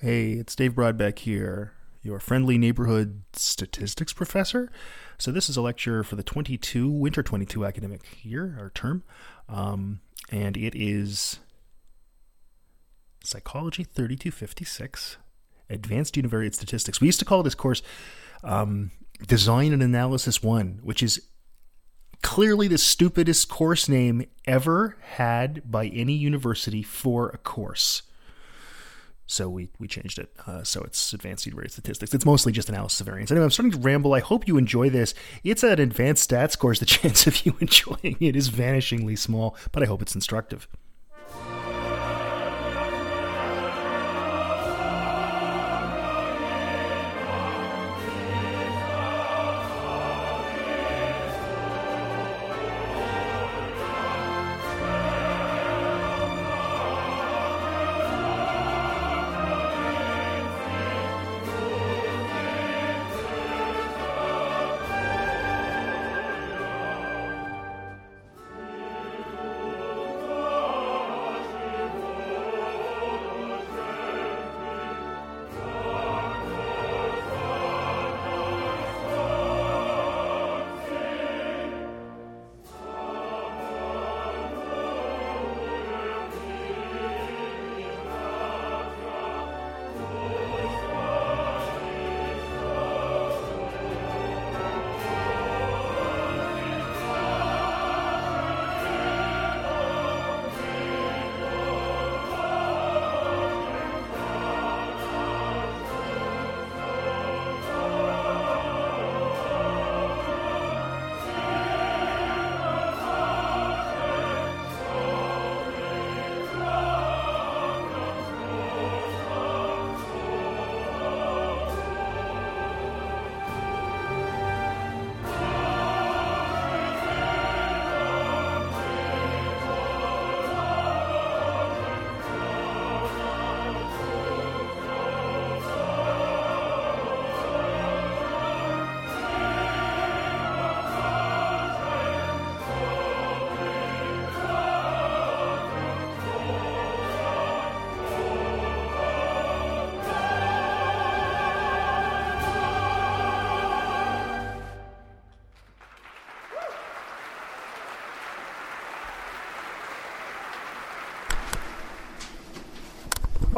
[0.00, 1.72] Hey, it's Dave Brodbeck here,
[2.04, 4.70] your friendly neighborhood statistics professor.
[5.18, 9.02] So, this is a lecture for the 22, winter 22 academic year or term,
[9.48, 9.98] um,
[10.30, 11.40] and it is
[13.24, 15.16] Psychology 3256,
[15.68, 17.00] Advanced Univariate Statistics.
[17.00, 17.82] We used to call this course
[18.44, 18.92] um,
[19.26, 21.26] Design and Analysis 1, which is
[22.22, 28.02] clearly the stupidest course name ever had by any university for a course.
[29.30, 30.32] So we, we changed it.
[30.46, 32.14] Uh, so it's advanced univariate statistics.
[32.14, 33.30] It's mostly just analysis of variance.
[33.30, 34.14] Anyway, I'm starting to ramble.
[34.14, 35.12] I hope you enjoy this.
[35.44, 36.80] It's an advanced stats course.
[36.80, 40.66] The chance of you enjoying it is vanishingly small, but I hope it's instructive.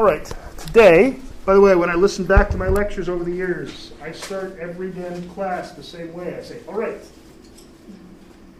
[0.00, 0.24] All right,
[0.56, 4.12] today, by the way, when I listen back to my lectures over the years, I
[4.12, 6.34] start every damn class the same way.
[6.34, 6.96] I say, all right.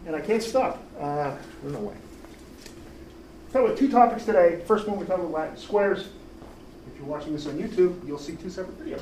[0.04, 0.84] And I can't stop.
[0.98, 1.94] Uh, no way.
[3.54, 4.60] Talk about two topics today.
[4.66, 6.10] First one, we're talking about Latin squares.
[6.92, 9.00] If you're watching this on YouTube, you'll see two separate videos.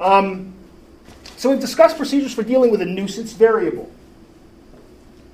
[0.00, 0.54] Um,
[1.36, 3.92] so we've discussed procedures for dealing with a nuisance variable.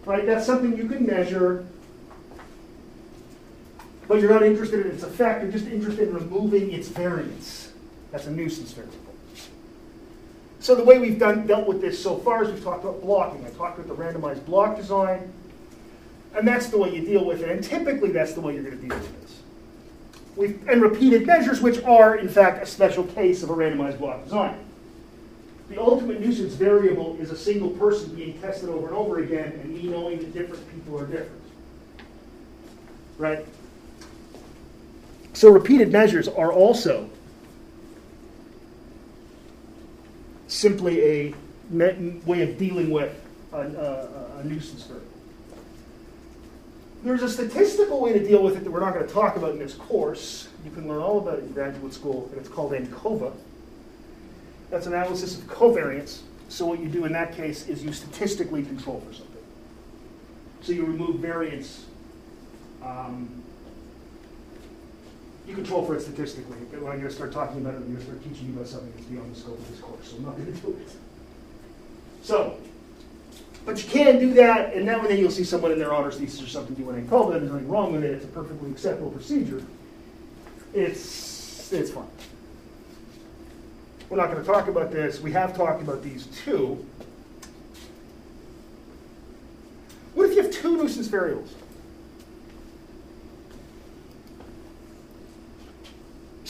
[0.07, 0.27] Right?
[0.27, 1.65] That's something you can measure
[4.13, 7.73] but you're not interested in its effect, you're just interested in removing its variance.
[8.11, 8.99] That's a nuisance variable.
[10.61, 13.43] So the way we've done, dealt with this so far is we've talked about blocking.
[13.47, 15.33] I talked about the randomized block design,
[16.37, 17.49] and that's the way you deal with it.
[17.49, 19.41] And typically that's the way you're going to deal with this.
[20.37, 24.25] We've, and repeated measures, which are, in fact, a special case of a randomized block
[24.25, 24.59] design.
[25.71, 29.75] The ultimate nuisance variable is a single person being tested over and over again, and
[29.75, 31.41] me knowing that different people are different.
[33.17, 33.47] Right?
[35.33, 37.09] So repeated measures are also
[40.47, 41.35] simply a
[42.27, 43.19] way of dealing with
[43.53, 45.09] a, a, a nuisance variable.
[47.03, 49.51] There's a statistical way to deal with it that we're not going to talk about
[49.51, 50.49] in this course.
[50.65, 53.33] You can learn all about it in graduate school, and it's called ANCOVA.
[54.71, 56.21] That's analysis of covariance.
[56.49, 59.43] So what you do in that case is you statistically control for something.
[60.61, 61.87] So you remove variance
[62.85, 63.42] um,
[65.47, 66.59] you control for it statistically.
[66.71, 68.93] But when to start talking about it, I'm going to start teaching you about something
[68.95, 70.89] that's beyond the scope of this course, so I'm not going to do it.
[72.23, 72.59] So,
[73.65, 76.19] but you can do that, and now and then you'll see someone in their honors
[76.19, 78.13] thesis or something do ANCOVA, but there's nothing wrong with it.
[78.13, 79.63] It's a perfectly acceptable procedure.
[80.75, 82.07] It's it's fine.
[84.09, 85.21] We're not going to talk about this.
[85.21, 86.85] We have talked about these two.
[90.15, 91.55] What if you have two nuisance variables?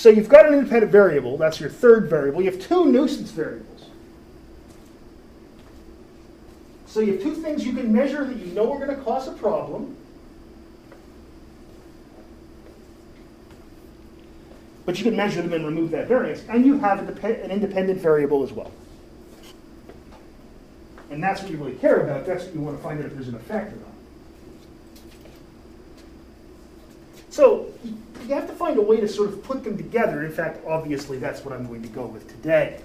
[0.02, 2.42] So you've got an independent variable, that's your third variable.
[2.42, 3.86] You have two nuisance variables.
[6.86, 9.28] So you have two things you can measure that you know are going to cause
[9.28, 9.96] a problem.
[14.86, 18.42] But you can measure them and remove that variance, and you have an independent variable
[18.42, 18.72] as well.
[21.12, 22.26] And that's what you really care about.
[22.26, 23.86] That's what you want to find out if there's an effect or not.
[27.30, 27.72] So
[28.32, 30.24] you have to find a way to sort of put them together.
[30.24, 32.80] In fact, obviously, that's what I'm going to go with today.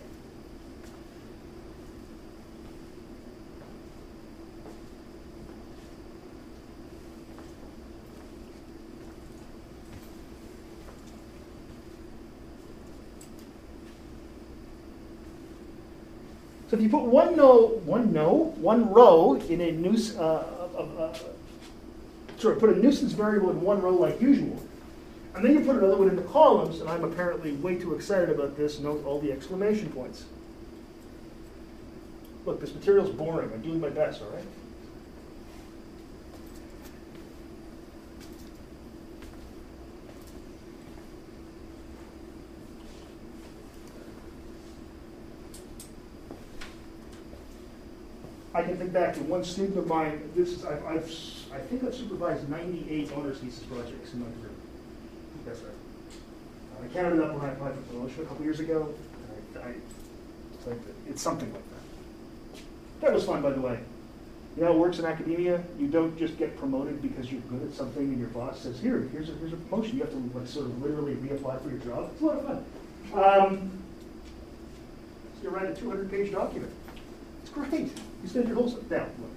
[16.69, 20.45] So if you put one no, one no, one row in a nuisance, uh,
[20.77, 24.61] uh, uh, put a nuisance variable in one row like usual,
[25.37, 28.31] and then you put another one in the columns, and I'm apparently way too excited
[28.31, 30.25] about this, note all the exclamation points.
[32.43, 34.43] Look, this material's boring, I'm doing my best, all right?
[48.55, 51.03] I can think back to one student of mine, this is, I've, I've,
[51.53, 54.56] I think I've supervised ninety-eight honors thesis projects in my career.
[55.47, 55.71] That's right.
[56.79, 58.93] Uh, I counted it up when I applied for promotion a couple years ago,
[59.53, 60.73] and I, I,
[61.09, 62.61] it's something like that.
[63.01, 63.79] That was fun, by the way.
[64.55, 65.63] You know how it works in academia?
[65.77, 69.07] You don't just get promoted because you're good at something and your boss says, here,
[69.11, 69.97] here's a, here's a promotion.
[69.97, 72.09] You have to like sort of literally reapply for your job.
[72.11, 72.65] It's a lot of fun.
[73.13, 73.71] Um,
[75.37, 76.73] so you write a two hundred page document.
[77.43, 77.71] It's great.
[78.23, 79.31] You spend your whole, now, look,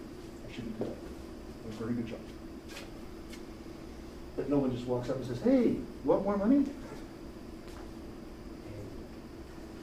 [0.49, 0.95] I shouldn't do that.
[1.69, 2.19] A very good job.
[4.37, 6.65] But no one just walks up and says, hey, you want more money?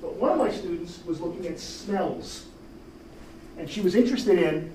[0.01, 2.45] But one of my students was looking at smells.
[3.57, 4.71] And she was interested in,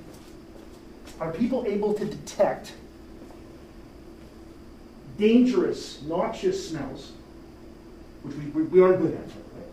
[1.20, 2.72] are people able to detect
[5.18, 7.12] dangerous, noxious smells,
[8.22, 9.70] which we, we, we are good at, right?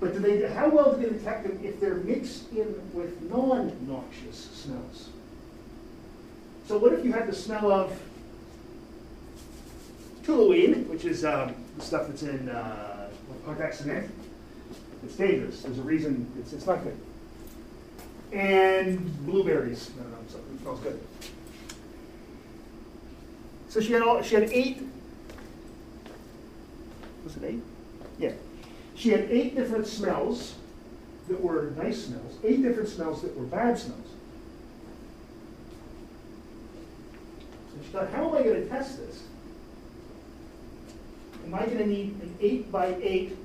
[0.00, 4.50] But do they, how well do they detect them if they're mixed in with non-noxious
[4.52, 5.08] smells?
[6.66, 7.96] So what if you had the smell of
[10.24, 13.10] toluene, which is um, the stuff that's in uh,
[13.44, 14.10] contact cement?
[15.04, 15.62] It's dangerous.
[15.62, 16.98] There's a reason it's, it's not good.
[18.32, 19.90] And blueberries.
[19.96, 21.00] No, no, so it smells good.
[23.68, 24.82] So she had all, she had eight.
[27.24, 27.62] Was it eight?
[28.18, 28.32] Yeah.
[28.94, 30.54] She had eight different smells
[31.28, 34.06] that were nice smells, eight different smells that were bad smells.
[37.72, 39.24] So she thought, how am I going to test this?
[41.46, 43.36] Am I going to need an eight by eight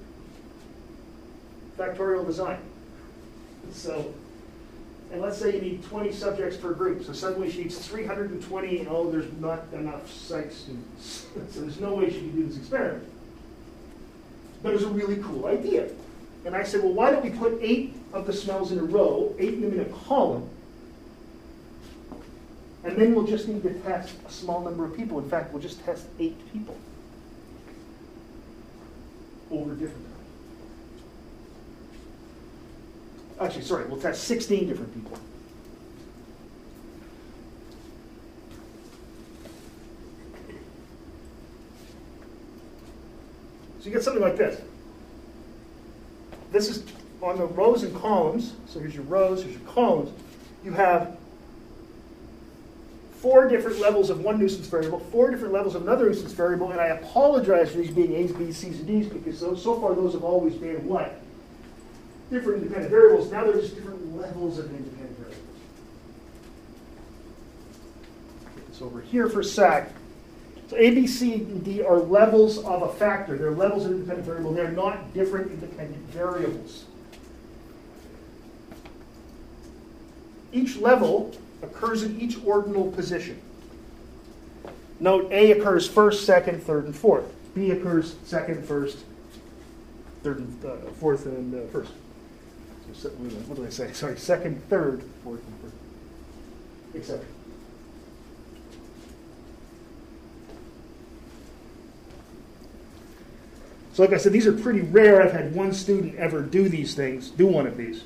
[1.78, 2.60] factorial design?
[3.72, 4.14] So,
[5.12, 7.04] and let's say you need 20 subjects per group.
[7.04, 11.26] So suddenly she needs 320, and oh, there's not enough psych students.
[11.52, 13.08] so there's no way she can do this experiment.
[14.64, 15.90] But it was a really cool idea.
[16.46, 19.36] And I said, well, why don't we put eight of the smells in a row,
[19.40, 20.50] eight of them in a column,
[22.86, 25.20] and then we'll just need to test a small number of people.
[25.20, 26.78] In fact, we'll just test eight people
[29.52, 30.16] over different times.
[33.42, 35.18] Actually, sorry, we'll test 16 different people.
[43.80, 44.62] So you get something like this.
[46.52, 46.84] This is
[47.22, 48.54] on the rows and columns.
[48.68, 50.10] So here's your rows, here's your columns.
[50.64, 51.19] You have
[53.22, 56.80] four different levels of one nuisance variable, four different levels of another nuisance variable, and
[56.80, 60.14] I apologize for these being A's, B's, C's, and D's because those, so far those
[60.14, 61.20] have always been what?
[62.32, 63.32] Different independent variables.
[63.32, 65.46] Now they're just different levels of independent variables.
[68.56, 69.92] Get this over here for a sec.
[70.70, 73.38] So A, B, C, and D are levels of a factor.
[73.38, 74.54] They're levels of independent variable.
[74.54, 76.86] They're not different independent variables.
[80.54, 83.42] Each level occurs in each ordinal position.
[85.00, 87.26] Note A occurs first, second, third, and fourth.
[87.54, 89.00] B occurs second, first,
[90.24, 91.92] third, and uh, fourth, and uh, first.
[92.94, 93.94] So, What did I say?
[93.94, 95.76] Sorry, second, third, fourth, and first,
[96.96, 97.26] etc.
[104.00, 105.22] So, like I said, these are pretty rare.
[105.22, 108.04] I've had one student ever do these things, do one of these.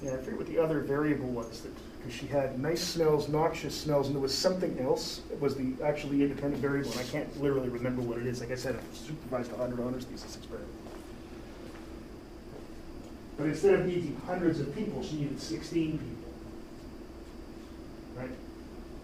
[0.00, 3.78] Yeah, I forget what the other variable was that because she had nice smells, noxious
[3.78, 5.22] smells, and there was something else.
[5.30, 8.40] It was the actually independent variable, and I can't literally remember what it is.
[8.40, 10.70] Like I said, I supervised a 100 honors thesis experiment.
[13.36, 16.32] But instead of needing hundreds of people, she needed 16 people.
[18.16, 18.30] Right?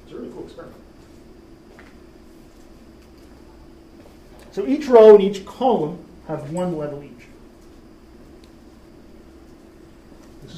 [0.05, 0.77] It's a really cool experiment.
[4.53, 5.99] So each row and each column
[6.29, 7.12] have one level each.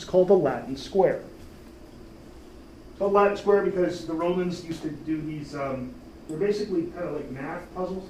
[0.04, 1.22] Is called the Latin square.
[2.90, 5.94] It's called Latin square because the Romans used to do these, um,
[6.28, 8.06] they're basically kind of like math puzzles.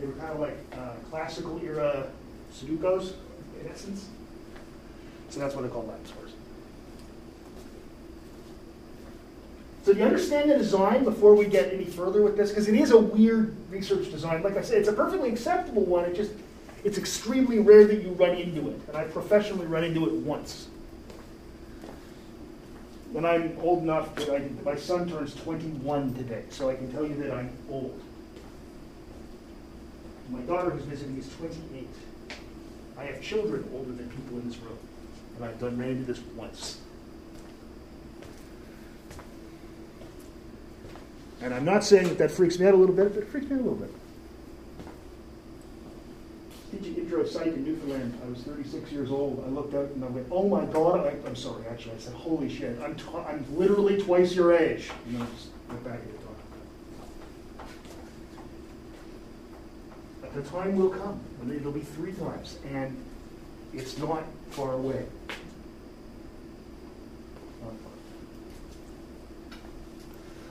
[0.00, 2.08] They were kind of like uh, classical era
[2.52, 3.12] Sudokus,
[3.60, 4.08] in essence.
[5.28, 6.32] So that's what they call Latin squares.
[9.84, 12.48] So do you understand the design before we get any further with this?
[12.48, 14.42] Because it is a weird research design.
[14.42, 16.04] Like I said, it's a perfectly acceptable one.
[16.06, 16.32] It just
[16.84, 18.78] it's extremely rare that you run into it.
[18.88, 20.68] And I professionally run into it once.
[23.10, 27.06] When I'm old enough that I, my son turns 21 today, so I can tell
[27.06, 28.00] you that I'm old.
[30.30, 31.88] My daughter who's visiting is 28.
[32.98, 34.78] I have children older than people in this room,
[35.36, 36.80] and I've done ran into this once.
[41.40, 43.46] And I'm not saying that that freaks me out a little bit, but it freaks
[43.48, 43.90] me out a little bit.
[46.78, 49.44] Teaching intro psych in Newfoundland, I was 36 years old.
[49.46, 52.14] I looked out and I went, "Oh my God!" I, am sorry, actually, I said,
[52.14, 52.78] "Holy shit!
[52.82, 56.24] I'm t- I'm literally twice your age." And I just went back into
[60.34, 62.96] the time will come when it'll be three times, and
[63.72, 65.06] it's not far away.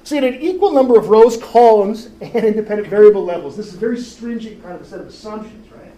[0.06, 3.56] So you had an equal number of rows, columns, and independent variable levels.
[3.56, 5.93] This is a very stringent kind of a set of assumptions, right?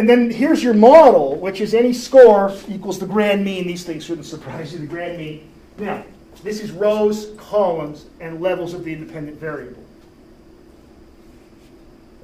[0.00, 3.66] And then here's your model, which is any score equals the grand mean.
[3.66, 5.50] These things shouldn't surprise you, the grand mean.
[5.76, 6.04] Now,
[6.42, 9.84] this is rows, columns, and levels of the independent variable.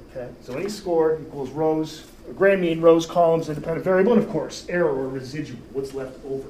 [0.09, 4.65] Okay, so any score equals rows, grand mean, rows, columns, independent variable, and of course,
[4.69, 6.47] error or residual, what's left over.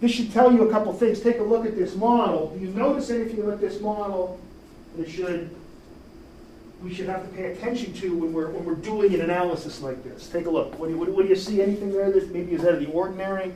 [0.00, 1.20] This should tell you a couple things.
[1.20, 2.50] Take a look at this model.
[2.50, 4.38] Do you notice anything about this model
[4.96, 5.50] that should
[6.82, 10.04] we should have to pay attention to when we're when we're doing an analysis like
[10.04, 10.28] this?
[10.28, 10.78] Take a look.
[10.78, 11.62] What do you, what, do you see?
[11.62, 13.54] Anything there that maybe is out of the ordinary?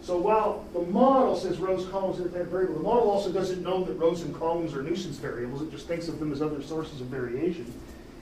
[0.00, 3.92] So while the model says rows, columns, independent variable, the model also doesn't know that
[3.92, 5.60] rows and columns are nuisance variables.
[5.60, 7.70] It just thinks of them as other sources of variation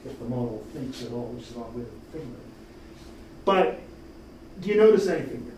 [0.06, 2.36] if the model thinks at all, which is not with thinking
[3.44, 3.80] But
[4.60, 5.52] do you notice anything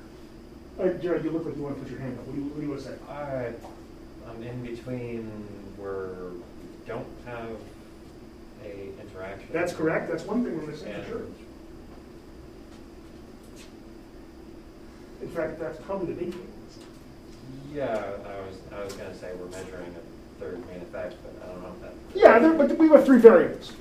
[0.77, 0.91] there?
[0.91, 2.27] Uh, Jared, you look like you want to put your hand up.
[2.27, 2.95] What do you, what do you want to say?
[3.09, 3.53] I,
[4.29, 5.27] I'm in between
[5.77, 7.51] where we don't have
[8.65, 9.49] a interaction.
[9.53, 10.11] That's correct.
[10.11, 11.23] That's one thing we're missing for sure.
[15.21, 16.49] In fact, that's probably the big thing.
[17.73, 21.45] Yeah, I was I was going to say we're measuring a third main effect, but
[21.45, 21.93] I don't know if that.
[22.15, 23.73] Yeah, there, but we have three variables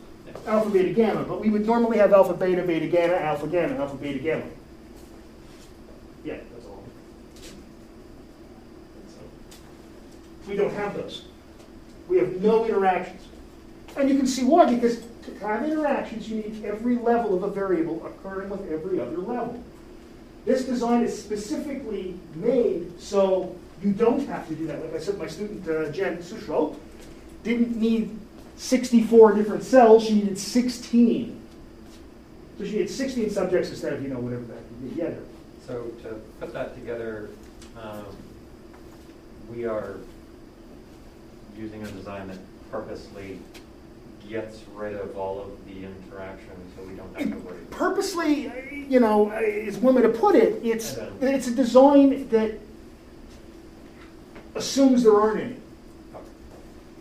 [0.48, 3.96] alpha, beta, gamma, but we would normally have alpha, beta, beta, gamma, alpha, gamma, alpha,
[3.98, 4.44] beta, gamma.
[6.24, 6.84] Yeah, that's all.
[10.48, 11.26] We don't have those.
[12.08, 13.22] We have no interactions.
[13.98, 17.50] And you can see why, because to have interactions, you need every level of a
[17.50, 19.62] variable occurring with every other level.
[20.46, 24.82] This design is specifically made so you don't have to do that.
[24.82, 26.76] Like I said, my student, uh, Jen Sushro,
[27.44, 28.18] didn't need
[28.58, 31.40] 64 different cells, she needed 16.
[32.58, 34.58] So she had 16 subjects instead of, you know, whatever that.
[34.96, 35.12] Yeah.
[35.66, 37.30] So to put that together,
[37.80, 38.06] um,
[39.50, 39.98] we are
[41.58, 42.38] using a design that
[42.72, 43.40] purposely
[44.28, 47.60] gets rid of all of the interaction so we don't have to worry.
[47.70, 48.52] Purposely,
[48.90, 50.60] you know, is one way to put it.
[50.64, 52.60] It's, it's a design that
[54.56, 55.56] assumes there aren't any.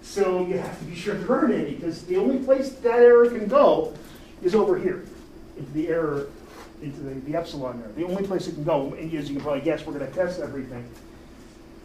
[0.06, 3.28] So you have to be sure there aren't any, because the only place that error
[3.28, 3.92] can go
[4.40, 5.04] is over here,
[5.58, 6.28] into the error,
[6.80, 7.92] into the, the epsilon error.
[7.96, 10.16] The only place it can go, and as you can probably guess, we're going to
[10.16, 10.88] test everything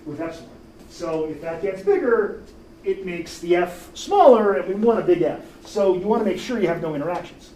[0.06, 0.52] with epsilon.
[0.90, 2.44] So if that gets bigger,
[2.84, 5.42] it makes the f smaller, and we want a big F.
[5.66, 7.50] So you want to make sure you have no interactions.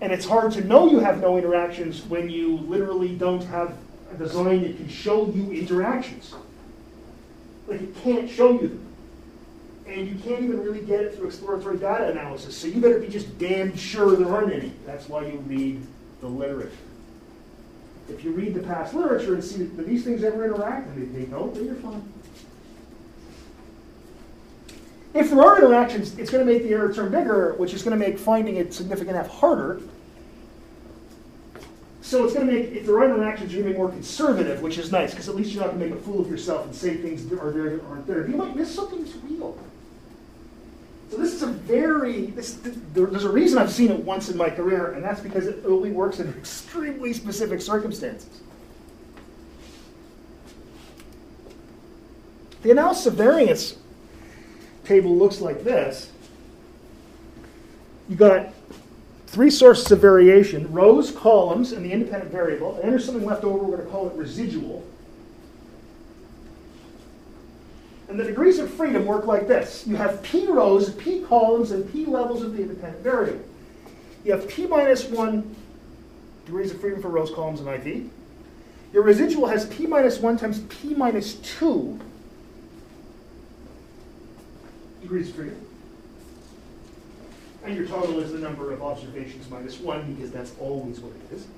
[0.00, 3.76] And it's hard to know you have no interactions when you literally don't have
[4.10, 6.34] a design that can show you interactions.
[7.68, 8.83] Like it can't show you them
[9.86, 12.56] and you can't even really get it through exploratory data analysis.
[12.56, 14.72] So you better be just damn sure there aren't any.
[14.86, 15.86] That's why you read
[16.20, 16.72] the literature.
[18.08, 21.24] if you read the past literature and see that these things ever interact, and they,
[21.24, 22.02] don't, then you're fine.
[25.12, 27.98] If there are interactions, it's going to make the error term bigger, which is going
[27.98, 29.80] to make finding it significant f harder.
[32.00, 34.60] So it's going to make, if there are interactions, you're going to be more conservative,
[34.60, 36.66] which is nice, because at least you're not going to make a fool of yourself
[36.66, 38.26] and say things that are there that aren't there.
[38.28, 39.58] You might miss something that's real.
[41.14, 42.58] So this is a very, this,
[42.92, 45.92] there's a reason I've seen it once in my career, and that's because it only
[45.92, 48.40] works in extremely specific circumstances.
[52.62, 53.76] The analysis of variance
[54.84, 56.10] table looks like this.
[58.08, 58.52] You got
[59.28, 62.80] three sources of variation, rows, columns, and the independent variable.
[62.80, 64.84] And there's something left over, we're going to call it residual.
[68.14, 69.88] And the degrees of freedom work like this.
[69.88, 73.44] You have p rows, p columns, and p levels of the independent variable.
[74.24, 75.56] You have p minus 1
[76.46, 78.08] degrees of freedom for rows, columns, and IV.
[78.92, 81.98] Your residual has p minus 1 times p minus 2
[85.02, 85.60] degrees of freedom.
[87.64, 91.34] And your total is the number of observations minus 1, because that's always what it
[91.34, 91.48] is.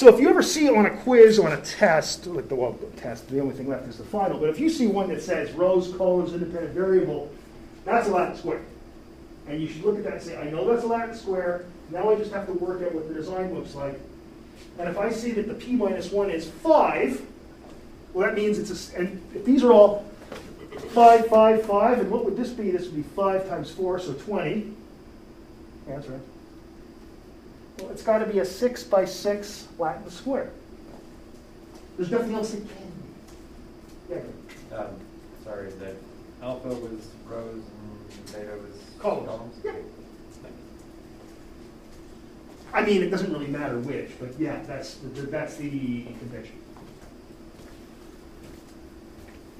[0.00, 2.54] So if you ever see it on a quiz, or on a test, like the
[2.54, 5.20] well, test, the only thing left is the final, but if you see one that
[5.20, 7.30] says rows, columns, independent variable,
[7.84, 8.62] that's a Latin square.
[9.46, 12.10] And you should look at that and say, I know that's a Latin square, now
[12.10, 14.00] I just have to work out what the design looks like.
[14.78, 17.22] And if I see that the p minus 1 is 5,
[18.14, 20.06] well, that means it's a, and if these are all
[20.94, 22.70] 5, 5, 5, and what would this be?
[22.70, 24.72] This would be 5 times 4, so 20.
[25.86, 26.20] Yeah, that's right.
[27.80, 30.50] Well, it's got to be a 6 by 6 Latin square.
[31.96, 32.90] There's nothing else it can
[34.08, 34.14] be.
[34.14, 34.78] Yeah.
[34.78, 34.96] Um,
[35.44, 35.94] sorry, the
[36.42, 39.26] alpha was rows and beta was Columns.
[39.28, 39.56] columns?
[39.64, 39.72] Yeah.
[42.72, 46.54] I mean, it doesn't really matter which, but yeah, that's the, that's the convention.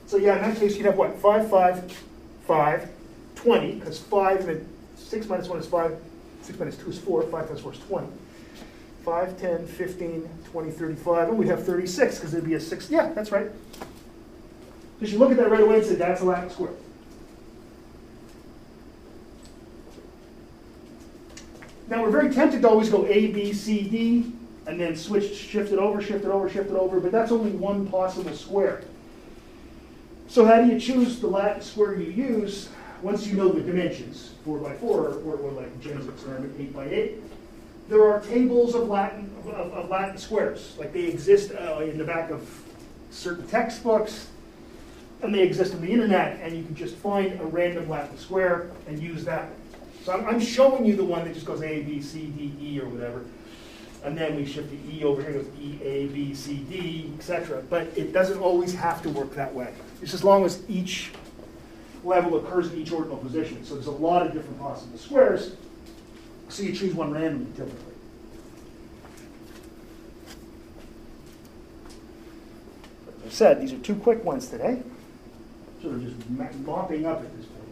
[0.07, 1.17] So yeah, in that case, you'd have what?
[1.19, 2.05] 5, 5,
[2.47, 2.91] 5,
[3.35, 6.01] 20, because 5 and 6 minus 1 is 5,
[6.43, 8.09] 6 minus 2 is 4, 5 times 4 is 20.
[9.05, 12.91] 5, 10, 15, 20, 35, and we'd have 36, because it'd be a 6.
[12.91, 13.51] Yeah, that's right.
[14.99, 16.73] Because you look at that right away and say, that's a Latin square.
[21.89, 24.33] Now, we're very tempted to always go A, B, C, D,
[24.67, 27.51] and then switch, shift it over, shift it over, shift it over, but that's only
[27.51, 28.83] one possible square.
[30.29, 32.69] So how do you choose the Latin square you use
[33.03, 36.89] once you know the dimensions, 4 by 4, or, or like Jen's experiment, 8 by
[36.89, 37.23] 8?
[37.89, 42.05] There are tables of Latin, of, of Latin squares, like they exist uh, in the
[42.05, 42.49] back of
[43.11, 44.29] certain textbooks,
[45.23, 48.71] and they exist on the internet, and you can just find a random Latin square
[48.87, 49.49] and use that.
[50.05, 52.81] So I'm, I'm showing you the one that just goes A, B, C, D, E,
[52.81, 53.25] or whatever.
[54.03, 57.63] And then we shift the E over here, goes E, A, B, C, D, etc.
[57.69, 59.75] But it doesn't always have to work that way.
[60.01, 61.13] It's as long as each
[62.05, 63.65] level occurs in each ordinal position.
[63.65, 65.55] So there's a lot of different possible squares.
[66.49, 67.95] So you choose one randomly, typically.
[73.25, 74.83] As I said, these are two quick ones today.
[75.83, 77.69] Sort of just mopping up at this point.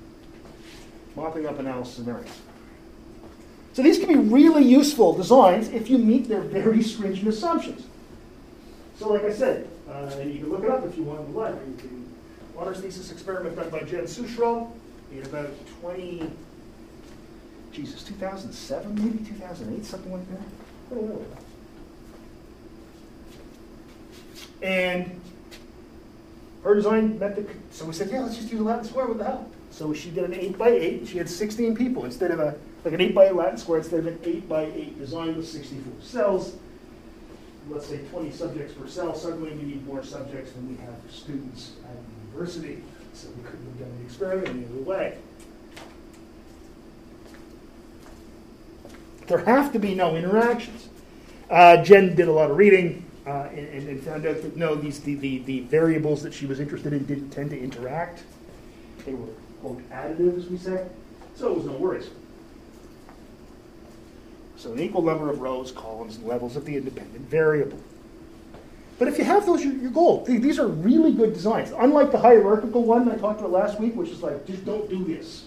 [1.17, 2.41] Mopping up analysis of variance.
[3.73, 7.87] So these can be really useful designs if you meet their very stringent assumptions.
[8.99, 11.33] So like I said, uh, and you can look it up if you want in
[11.33, 11.69] the library.
[11.69, 12.15] You can,
[12.59, 14.71] honors thesis experiment done by Jen Sushro
[15.13, 16.29] in about 20,
[17.73, 20.41] Jesus, 2007, maybe 2008, something like that.
[20.91, 21.27] I don't know.
[24.61, 25.21] And
[26.65, 29.19] her design met the, so we said, yeah, let's just use a Latin square, what
[29.19, 29.49] the hell?
[29.71, 32.95] So she did an 8 by 8, she had 16 people instead of a, like
[32.95, 35.93] an 8 by 8 Latin square, instead of an 8 by 8 design with 64
[36.03, 36.57] cells.
[37.69, 41.73] Let's say 20 subjects per cell, suddenly we need more subjects than we have students
[42.39, 42.83] university.
[43.15, 45.19] So we couldn't have done the experiment any other way.
[49.27, 50.89] There have to be no interactions.
[51.51, 55.01] Uh, Jen did a lot of reading uh, and, and found out that no, these
[55.01, 58.23] the, the, the variables that she was interested in didn't tend to interact.
[59.05, 59.27] They were
[59.61, 60.87] quote additive, as we say.
[61.35, 62.09] So it was no worries.
[64.57, 67.79] So an equal number of rows, columns, and levels of the independent variable.
[68.99, 70.27] But if you have those, you're, you're gold.
[70.27, 71.71] These are really good designs.
[71.71, 75.05] Unlike the hierarchical one I talked about last week, which is like, just don't do
[75.05, 75.47] this.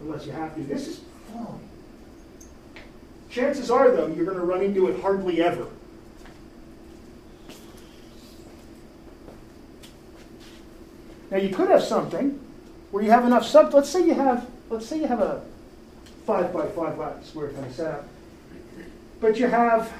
[0.00, 0.62] Unless you have to.
[0.62, 1.00] This is
[1.32, 1.60] fun.
[3.28, 5.66] Chances are, though, you're going to run into it hardly ever.
[11.30, 12.40] Now you could have something
[12.90, 13.74] where you have enough sub.
[13.74, 15.42] Let's say you have, let's say you have a
[16.24, 18.08] five by five square kind of setup,
[19.20, 19.92] But you have,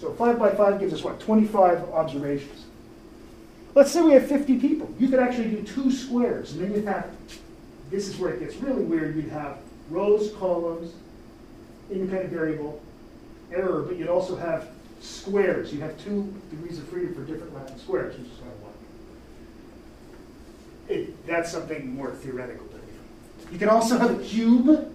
[0.00, 2.64] so five by five gives us what, 25 observations.
[3.74, 4.92] Let's say we have 50 people.
[4.98, 7.10] You could actually do two squares, and then you'd have,
[7.90, 9.58] this is where it gets really weird, you'd have
[9.90, 10.94] rows, columns,
[11.90, 12.82] independent variable,
[13.52, 14.68] error, but you'd also have
[15.00, 15.72] squares.
[15.72, 18.56] You'd have two degrees of freedom for different Latin squares, which is kind of.
[20.88, 22.66] It, that's something more theoretical.
[23.52, 24.92] You can also have a cube.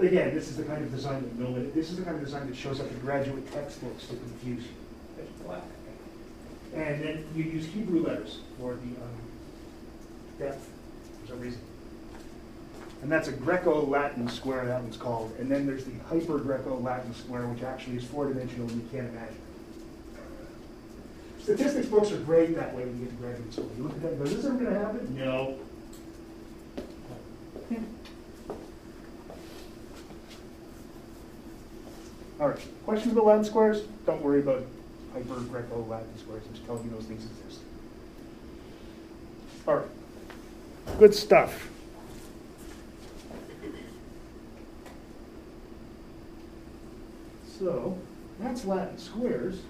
[0.00, 2.16] But again, this is the kind of design that no one, this is the kind
[2.16, 4.70] of design that shows up in graduate textbooks to confuse you.
[5.18, 5.60] It's black.
[6.74, 9.18] And then you use Hebrew letters for the um,
[10.38, 10.70] depth,
[11.20, 11.60] for some reason.
[13.02, 15.36] And that's a Greco-Latin square, that one's called.
[15.38, 19.36] And then there's the hyper-Greco-Latin square, which actually is four-dimensional and you can't imagine.
[21.42, 23.70] Statistics books are great that way when you get to graduate school.
[23.76, 25.14] You look at that and go, is this ever going to happen?
[25.14, 25.58] No.
[32.40, 33.82] All right, questions about Latin squares?
[34.06, 34.64] Don't worry about
[35.12, 36.42] hyper-Greco-Latin squares.
[36.46, 37.60] I'm just telling you those things exist.
[39.68, 39.86] All right,
[40.98, 41.68] good stuff.
[47.58, 47.98] So,
[48.38, 49.60] that's Latin squares.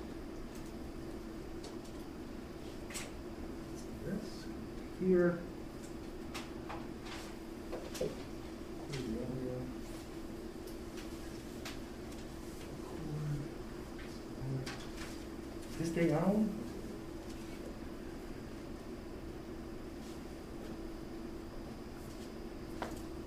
[4.06, 4.20] This.
[5.00, 5.36] Here we go.
[15.80, 16.46] This thing on?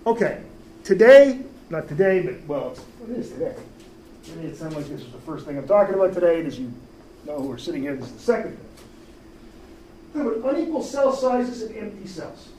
[0.06, 0.44] Okay,
[0.84, 1.40] today,
[1.72, 2.78] not today, but, well,
[3.10, 3.56] it is today.
[4.26, 6.60] It it sound like this was the first thing I'm talking about today, and as
[6.60, 6.72] you
[7.26, 8.58] know who are sitting here, this is the second
[10.12, 10.24] thing.
[10.24, 12.50] Talk about unequal cell sizes and empty cells.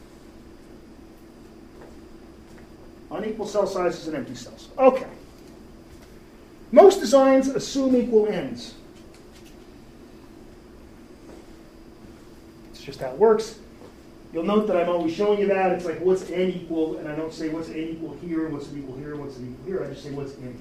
[3.12, 4.70] Unequal cell sizes and empty cells.
[4.76, 5.07] Okay.
[6.72, 8.74] Most designs assume equal ends.
[12.85, 13.59] Just how it works.
[14.33, 15.73] You'll note that I'm always showing you that.
[15.73, 16.99] It's like, what's n equal?
[16.99, 19.66] And I don't say what's n equal here, what's n equal here, what's n equal
[19.66, 19.85] here.
[19.85, 20.61] I just say what's n.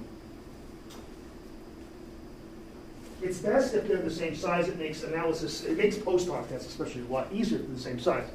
[3.24, 4.68] It's best if they're the same size.
[4.68, 8.00] It makes analysis, it makes post hoc tests especially a lot easier they're the same
[8.00, 8.28] size.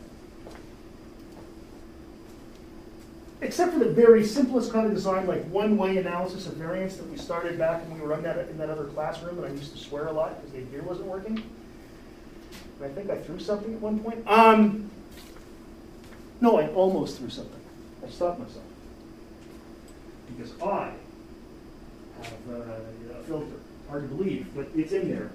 [3.41, 7.17] Except for the very simplest kind of design, like one-way analysis of variance that we
[7.17, 9.79] started back when we were in that, in that other classroom, and I used to
[9.79, 11.41] swear a lot because the gear wasn't working.
[12.83, 14.27] I think I threw something at one point.
[14.27, 14.91] Um,
[16.41, 17.61] no, I almost threw something.
[18.07, 18.65] I stopped myself.
[20.37, 20.93] Because I
[22.23, 23.47] have uh, a filter.
[23.89, 25.31] Hard to believe, but it's in there.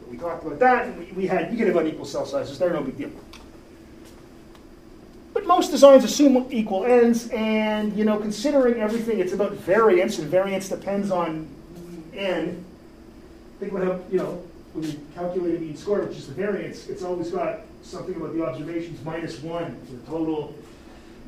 [0.00, 2.58] But we talked about that, and we, we had, you can have unequal cell sizes,
[2.58, 3.10] they're no big deal.
[5.32, 10.28] But most designs assume equal ends, and you know, considering everything, it's about variance, and
[10.28, 11.48] variance depends on
[12.14, 12.64] n.
[13.60, 14.42] Think about how, you know,
[14.72, 18.32] when you calculate a mean score, which is the variance, it's always got something about
[18.34, 20.54] the observations minus one, the total.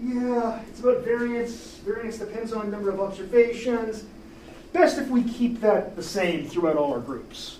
[0.03, 1.77] Yeah, it's about variance.
[1.85, 4.05] Variance depends on number of observations.
[4.73, 7.59] Best if we keep that the same throughout all our groups.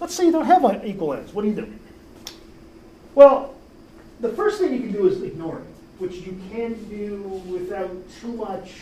[0.00, 1.32] Let's say you don't have equal ends.
[1.32, 1.72] What do you do?
[3.14, 3.54] Well,
[4.20, 5.66] the first thing you can do is ignore it,
[5.98, 8.72] which you can do without too much,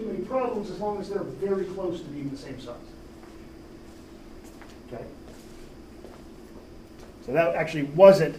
[0.00, 2.74] too many problems, as long as they're very close to being the same size.
[4.92, 5.04] Okay.
[7.26, 8.36] So that actually wasn't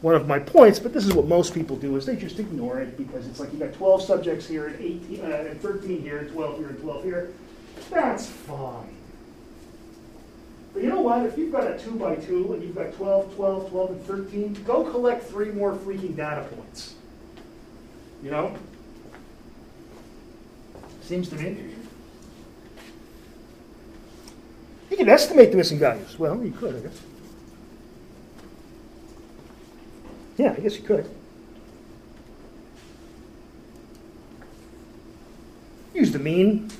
[0.00, 2.80] one of my points, but this is what most people do is they just ignore
[2.80, 6.18] it because it's like you got 12 subjects here and 18 uh, and 13 here
[6.18, 7.32] and 12 here and 12 here.
[7.90, 8.96] That's fine.
[10.72, 11.26] But you know what?
[11.26, 14.64] If you've got a 2 by 2 and you've got 12, 12, 12, and 13,
[14.64, 16.94] go collect three more freaking data points.
[18.22, 18.56] You know?
[21.10, 21.56] Seems to me.
[24.92, 26.16] You can estimate the missing values.
[26.16, 27.00] Well, you could, I guess.
[30.36, 31.10] Yeah, I guess you could.
[35.94, 36.70] Use the mean.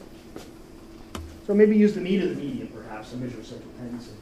[1.48, 4.12] So maybe use the mean of the median, perhaps, to measure central tendency.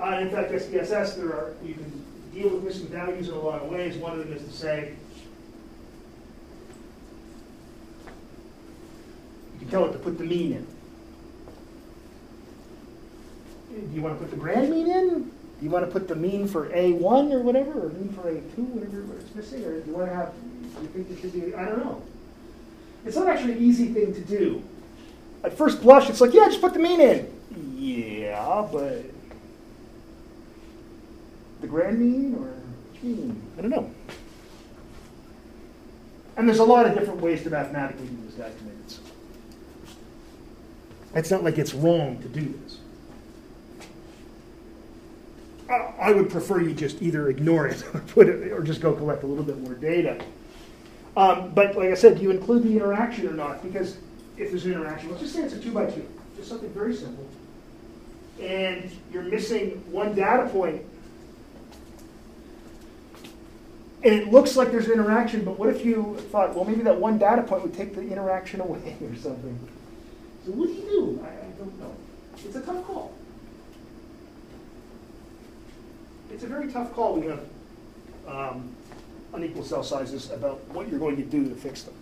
[0.00, 3.60] Uh, in fact, SPSS, there are you can deal with missing values in a lot
[3.60, 3.96] of ways.
[3.96, 4.94] One of them is to say
[9.64, 10.66] you tell it to put the mean in.
[13.88, 15.24] Do you want to put the grand mean in?
[15.24, 18.58] Do you want to put the mean for A1 or whatever, or mean for A2,
[18.58, 20.32] whatever it's missing, or do you want to have,
[20.76, 22.02] do you think it should be, I don't know.
[23.04, 24.62] It's not actually an easy thing to do.
[25.42, 27.30] At first blush, it's like, yeah, just put the mean in.
[27.76, 29.04] Yeah, but
[31.60, 32.54] the grand mean or
[33.02, 33.42] mean?
[33.58, 33.90] I don't know.
[36.36, 39.00] And there's a lot of different ways to mathematically do this estimates.
[41.14, 42.78] It's not like it's wrong to do this.
[45.70, 49.22] I- would prefer you just either ignore it or put it, or just go collect
[49.22, 50.22] a little bit more data.
[51.16, 53.62] Um, but like I said, do you include the interaction or not?
[53.62, 53.96] Because
[54.36, 56.94] if there's an interaction, let's just say it's a two by two, just something very
[56.94, 57.26] simple,
[58.42, 60.82] and you're missing one data point,
[64.02, 67.00] and it looks like there's an interaction, but what if you thought, well, maybe that
[67.00, 69.58] one data point would take the interaction away or something?
[70.44, 71.24] So what do you do?
[71.24, 71.94] I, I don't know.
[72.44, 73.12] It's a tough call.
[76.30, 77.44] It's a very tough call when you have
[78.26, 78.70] um,
[79.32, 81.94] unequal cell sizes about what you're going to do to fix them.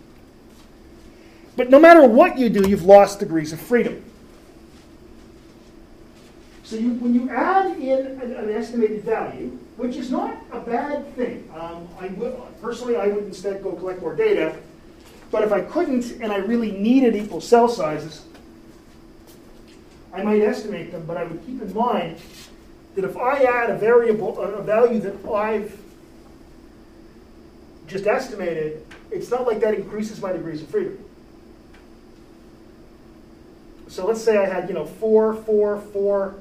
[1.55, 4.03] But no matter what you do, you've lost degrees of freedom.
[6.63, 11.15] So you, when you add in an, an estimated value, which is not a bad
[11.15, 14.57] thing, um, I would, personally I would instead go collect more data.
[15.29, 18.25] But if I couldn't and I really needed equal cell sizes,
[20.13, 22.17] I might estimate them, but I would keep in mind
[22.95, 25.77] that if I add a variable, a value that I've
[27.87, 30.97] just estimated, it's not like that increases my degrees of freedom.
[33.87, 36.35] So let's say I had, you know, four, four, four,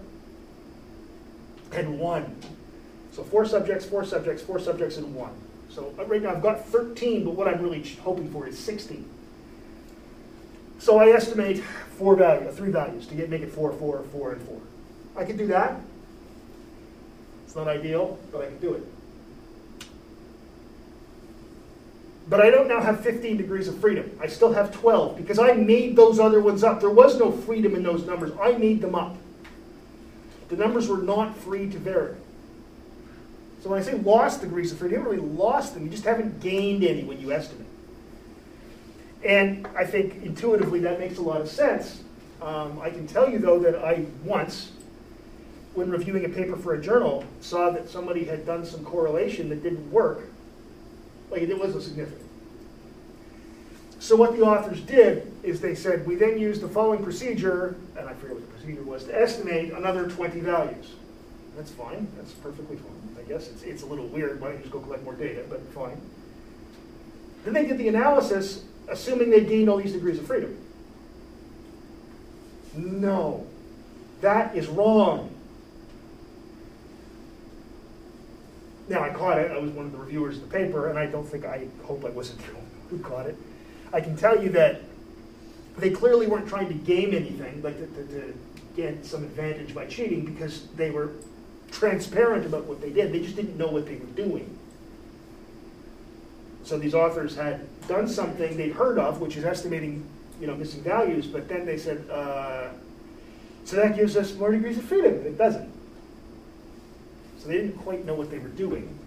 [1.72, 2.36] and one.
[3.12, 5.32] So four subjects, four subjects, four subjects, and one.
[5.68, 9.08] So uh, right now I've got 13, but what I'm really hoping for is 16.
[10.82, 11.62] So I estimate
[11.96, 14.60] four values, three values to get make it four, four, four, and four.
[15.16, 15.80] I can do that.
[17.44, 18.82] It's not ideal, but I can do it.
[22.28, 24.10] But I don't now have 15 degrees of freedom.
[24.20, 26.80] I still have 12 because I made those other ones up.
[26.80, 28.32] There was no freedom in those numbers.
[28.42, 29.16] I made them up.
[30.48, 32.16] The numbers were not free to vary.
[33.62, 35.84] So when I say lost degrees of freedom, you haven't really lost them.
[35.84, 37.68] You just haven't gained any when you estimate.
[39.24, 42.02] And I think intuitively that makes a lot of sense.
[42.40, 44.72] Um, I can tell you though that I once,
[45.74, 49.62] when reviewing a paper for a journal, saw that somebody had done some correlation that
[49.62, 50.28] didn't work.
[51.30, 52.22] Like it wasn't significant.
[54.00, 58.08] So what the authors did is they said, we then used the following procedure, and
[58.08, 60.90] I forget what the procedure was, to estimate another 20 values.
[61.56, 62.08] That's fine.
[62.16, 63.16] That's perfectly fine.
[63.16, 64.40] I guess it's, it's a little weird.
[64.40, 65.44] Why don't you just go collect more data?
[65.48, 66.00] But fine.
[67.44, 70.56] Then they did the analysis, assuming they gained all these degrees of freedom.
[72.74, 73.46] No,
[74.20, 75.30] that is wrong.
[78.88, 79.50] Now I caught it.
[79.50, 82.04] I was one of the reviewers of the paper, and I don't think I hope
[82.04, 82.40] I wasn't
[82.90, 83.36] who caught it.
[83.92, 84.82] I can tell you that
[85.78, 88.34] they clearly weren't trying to game anything, like to, to, to
[88.76, 91.12] get some advantage by cheating, because they were
[91.70, 93.12] transparent about what they did.
[93.12, 94.58] They just didn't know what they were doing.
[96.64, 100.06] So these authors had done something they'd heard of, which is estimating,
[100.40, 102.68] you know, missing values, but then they said, uh,
[103.64, 105.14] so that gives us more degrees of freedom.
[105.14, 105.70] It doesn't.
[107.38, 108.98] So they didn't quite know what they were doing.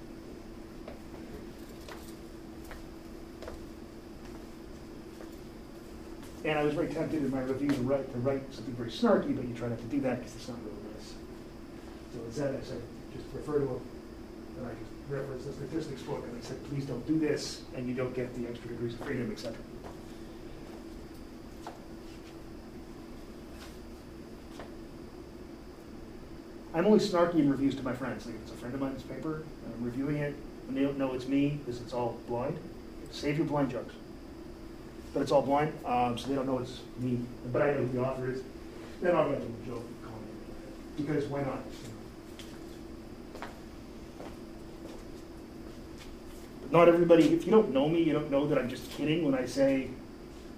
[6.44, 9.36] And I was very tempted in my review to write, to write something very snarky,
[9.36, 11.14] but you try not to do that because it's not really nice.
[12.14, 12.82] So instead I said,
[13.16, 13.80] just refer to a,
[14.60, 17.88] and I just referenced the statistics book, and they said, please don't do this, and
[17.88, 19.56] you don't get the extra degrees of freedom, etc.
[26.74, 28.26] I'm only snarky in reviews to my friends.
[28.26, 30.36] Like if it's a friend of mine's paper, and I'm reviewing it,
[30.68, 32.58] and they don't know it's me because it's all blind.
[33.12, 33.94] Save your blind jokes.
[35.14, 37.20] But it's all blind, um, so they don't know it's me.
[37.54, 38.42] But I know who the author is.
[39.02, 40.98] Then I'll write them a joke comment.
[40.98, 41.60] Because why not?
[46.76, 49.34] Not everybody, if you don't know me, you don't know that I'm just kidding when
[49.34, 49.88] I say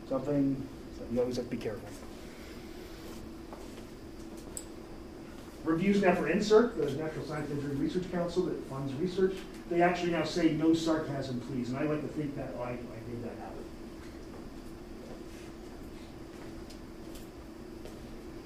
[0.10, 0.68] something.
[0.98, 1.88] So you always have to be careful.
[5.64, 9.36] Reviews now for NSERC, the Natural Science Engineering Research Council that funds research,
[9.70, 12.72] they actually now say no sarcasm, please, and I like to think that I, I
[12.72, 13.64] made that happen.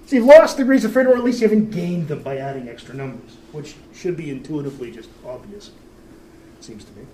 [0.07, 2.67] So you've lost degrees of freedom, or at least you haven't gained them by adding
[2.67, 5.71] extra numbers, which should be intuitively just obvious,
[6.59, 7.05] seems to me.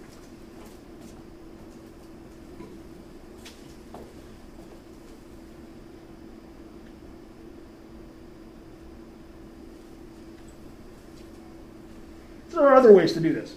[12.57, 13.53] There are other ways to do this.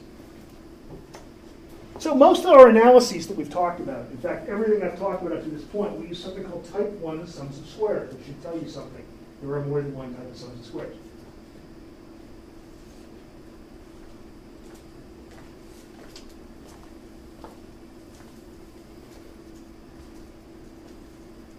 [1.98, 5.38] So most of our analyses that we've talked about, in fact, everything I've talked about
[5.38, 8.12] up to this point, we use something called type 1 sums of squares.
[8.12, 9.02] which should tell you something.
[9.42, 10.96] There are more than one type of sums of squares.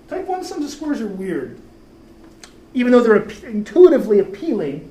[0.10, 1.60] Type 1 sums of squares are weird,
[2.76, 3.16] even though they're
[3.50, 4.91] intuitively appealing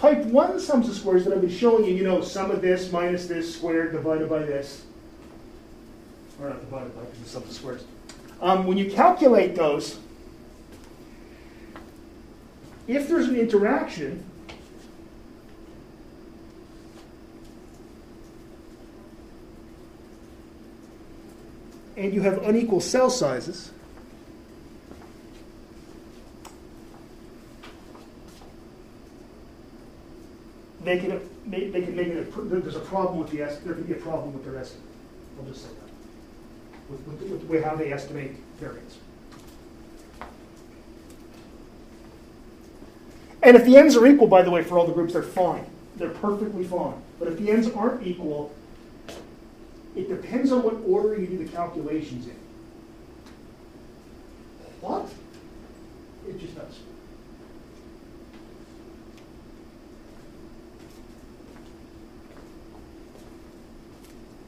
[0.00, 2.90] type 1 sums of squares that I've been showing you, you know, sum of this
[2.90, 4.84] minus this squared divided by this,
[6.40, 7.84] or not divided by, because it's sums of squares.
[8.40, 9.98] Um, when you calculate those,
[12.88, 14.24] if there's an interaction,
[21.98, 23.70] and you have unequal cell sizes,
[30.94, 34.86] make- it, there's a problem with the, there can be a problem with their estimate.
[35.38, 36.90] I'll just say that.
[36.90, 38.98] With, with, with the way how they estimate variance.
[43.42, 45.64] And if the ends are equal, by the way, for all the groups, they're fine.
[45.96, 47.00] They're perfectly fine.
[47.18, 48.54] But if the ends aren't equal,
[49.96, 52.36] it depends on what order you do the calculations in.
[54.80, 55.12] What?
[56.28, 56.80] It just does.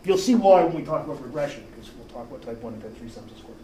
[0.04, 2.82] You'll see why when we talk about regression, because we'll talk about type 1 and
[2.82, 3.58] type 3 sums of squares.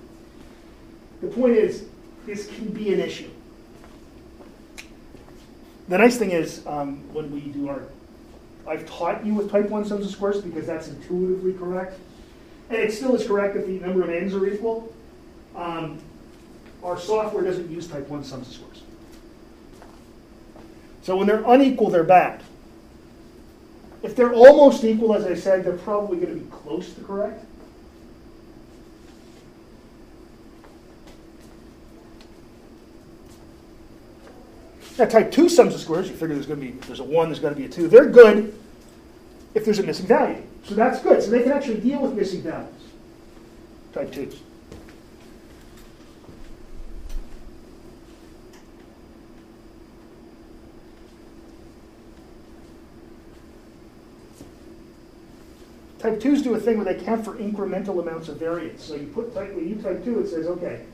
[1.20, 1.86] The point is,
[2.26, 3.30] this can be an issue.
[5.88, 7.82] The nice thing is, um, when we do our,
[8.68, 11.98] I've taught you with type 1 sums of squares because that's intuitively correct.
[12.70, 14.92] And it still is correct if the number of ends are equal.
[15.56, 15.98] Um,
[16.84, 18.82] our software doesn't use type 1 sums of squares.
[21.02, 22.42] So when they're unequal, they're bad.
[24.02, 27.44] If they're almost equal, as I said, they're probably going to be close to correct.
[34.98, 37.28] Now, type 2 sums of squares, you figure there's going to be, there's a 1,
[37.28, 37.86] there's got to be a 2.
[37.86, 38.52] They're good
[39.54, 40.42] if there's a missing value.
[40.64, 41.22] So that's good.
[41.22, 42.72] So they can actually deal with missing values.
[43.92, 44.38] Type 2s.
[55.98, 58.84] Type 2s do a thing where they count for incremental amounts of variance.
[58.84, 60.84] So you put type, when you type 2, it says, okay,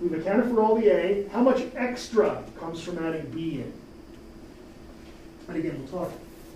[0.00, 1.28] we've accounted for all the A.
[1.28, 3.72] How much extra comes from adding B in?
[5.46, 6.12] And again, we'll talk,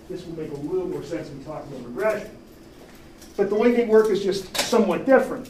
[0.09, 2.31] this will make a little more sense when we talk about regression.
[3.37, 5.49] But the way they work is just somewhat different.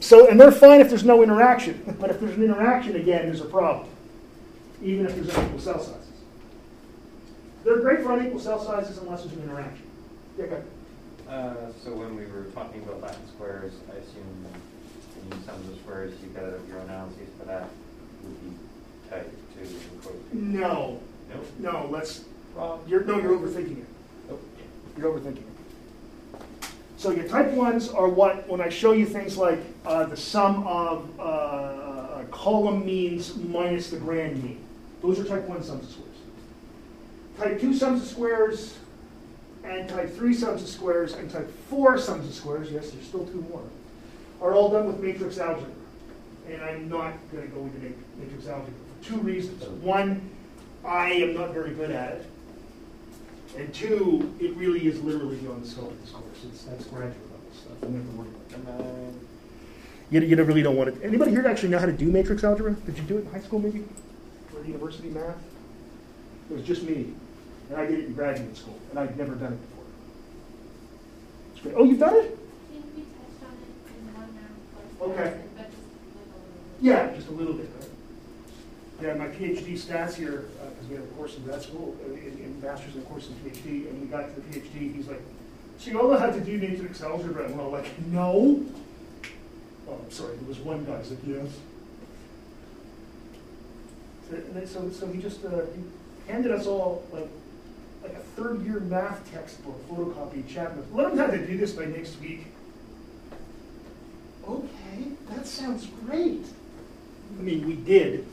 [0.00, 3.40] So, and they're fine if there's no interaction, but if there's an interaction, again, there's
[3.40, 3.88] a problem,
[4.82, 6.10] even if there's unequal cell sizes.
[7.64, 9.81] They're great for unequal cell sizes unless there's an interaction.
[10.38, 10.64] Yeah, go ahead.
[11.28, 15.76] Uh, so when we were talking about Latin squares, I assume when you sums the
[15.82, 17.68] squares, you got your analyses for that
[18.24, 18.56] would be
[19.10, 19.68] type two
[20.32, 20.52] and.
[20.60, 21.00] No,
[21.60, 21.72] No?
[21.72, 22.80] no, let's, Wrong.
[22.86, 23.86] you're, no, you're overthinking it.
[24.30, 24.38] Oh,
[24.98, 26.40] You're overthinking it.
[26.98, 30.66] So your type ones are what, when I show you things like uh, the sum
[30.66, 31.22] of uh,
[32.20, 34.62] a column means minus the grand mean,
[35.02, 36.08] those are type one sums of squares.
[37.38, 38.76] Type two sums of squares,
[39.64, 43.26] and type three sums of squares, and type four sums of squares, yes, there's still
[43.26, 43.62] two more,
[44.40, 45.70] are all done with matrix algebra.
[46.50, 49.62] And I'm not going to go into matrix algebra for two reasons.
[49.82, 50.28] One,
[50.84, 52.26] I am not very good at it.
[53.56, 56.24] And two, it really is literally beyond the scope of this course.
[56.48, 57.80] It's, that's graduate level stuff.
[57.80, 59.14] Have to worry about
[60.10, 60.96] You, you don't- really don't want it.
[61.02, 62.72] Anybody here actually know how to do matrix algebra?
[62.72, 63.84] Did you do it in high school maybe?
[64.56, 65.36] Or university math?
[66.50, 67.12] It was just me.
[67.72, 69.84] And I did it in graduate school, and I'd never done it before.
[71.54, 71.74] It's great.
[71.74, 72.18] Oh, you've done it?
[72.18, 75.18] I think we touched on it in one round.
[75.18, 75.40] Okay.
[75.56, 76.82] But just a little bit.
[76.82, 77.70] Yeah, just a little bit.
[79.00, 82.38] Yeah, my PhD stats here, because we have a course in grad school, uh, in,
[82.44, 85.22] in master's and a course in PhD, and we got to the PhD, he's like,
[85.78, 87.46] so you all know how to do matrix algebra?
[87.46, 88.66] And we're all like, no.
[89.88, 91.48] Oh, I'm sorry, there was one guy who's like, yes.
[94.28, 97.28] So, and then, so, so he just, uh, he handed us all like,
[98.02, 100.84] like a third year math textbook, photocopied Chapman.
[100.92, 102.46] Let them have to do this by next week.
[104.48, 106.44] Okay, that sounds great.
[107.38, 108.26] I mean, we did.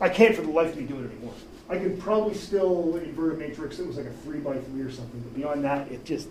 [0.00, 1.34] I can't for the life of me do it anymore.
[1.68, 4.90] I could probably still invert a matrix It was like a three by three or
[4.90, 6.28] something, but beyond that, it just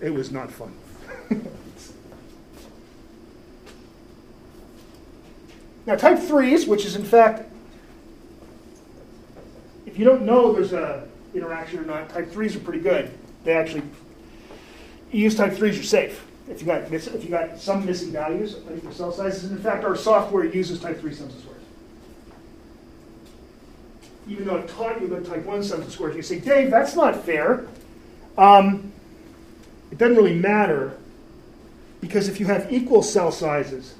[0.00, 0.72] it was not fun.
[5.86, 7.49] now, type threes, which is in fact,
[9.90, 13.10] if you don't know there's a interaction or not, type threes are pretty good.
[13.44, 13.82] They actually
[15.10, 16.26] you use type threes, you're safe.
[16.48, 19.62] If you got miss, if you got some missing values, unequal cell sizes, and in
[19.62, 21.62] fact, our software uses type three sums of squares.
[24.28, 26.94] Even though I've taught you about type one sums of squares, you say, Dave, that's
[26.94, 27.66] not fair.
[28.38, 28.92] Um,
[29.90, 30.96] it doesn't really matter
[32.00, 33.94] Because if you have equal cell sizes,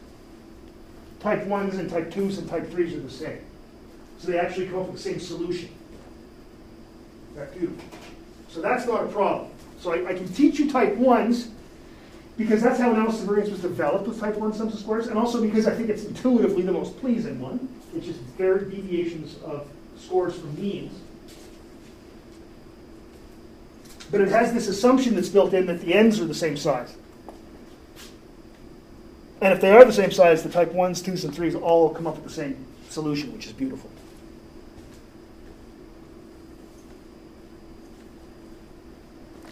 [1.20, 3.40] type 1s and type 2s and type 3s are the same.
[4.18, 5.68] So they actually come up with the same solution.
[7.34, 7.76] That too.
[8.48, 9.50] So that's not a problem.
[9.80, 11.48] So I, I can teach you type 1s
[12.36, 15.18] because that's how analysis of variance was developed with type 1 sums of squares, and
[15.18, 17.58] also because I think it's intuitively the most pleasing one,
[17.92, 19.68] which is varied deviations of
[19.98, 20.98] scores from means.
[24.10, 26.96] But it has this assumption that's built in that the ends are the same size.
[29.40, 32.06] And if they are the same size, the type 1s, 2s, and 3s all come
[32.06, 33.90] up with the same solution, which is beautiful.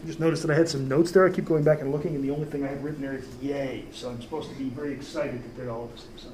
[0.08, 1.26] Just noticed that I had some notes there.
[1.26, 3.26] I keep going back and looking, and the only thing I have written there is
[3.42, 3.84] yay.
[3.92, 6.32] So I'm supposed to be very excited that they're all the same.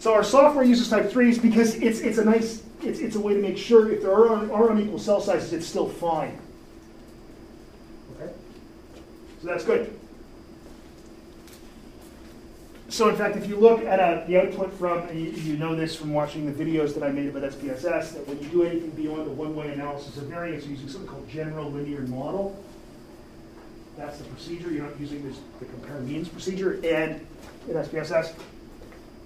[0.00, 3.34] So our software uses type 3s because it's, it's a nice, it's, it's a way
[3.34, 6.36] to make sure if there are, are unequal cell sizes, it's still fine.
[8.16, 8.32] Okay?
[9.40, 9.96] So that's good.
[12.88, 15.94] So in fact, if you look at a, the output from, you, you know this
[15.94, 19.28] from watching the videos that I made about SPSS, that when you do anything beyond
[19.28, 22.64] a one-way analysis of variance, you're using something called general linear model.
[23.98, 24.70] That's the procedure.
[24.70, 26.74] You're not using this, the compare means procedure.
[26.76, 27.26] And
[27.68, 28.32] in SPSS,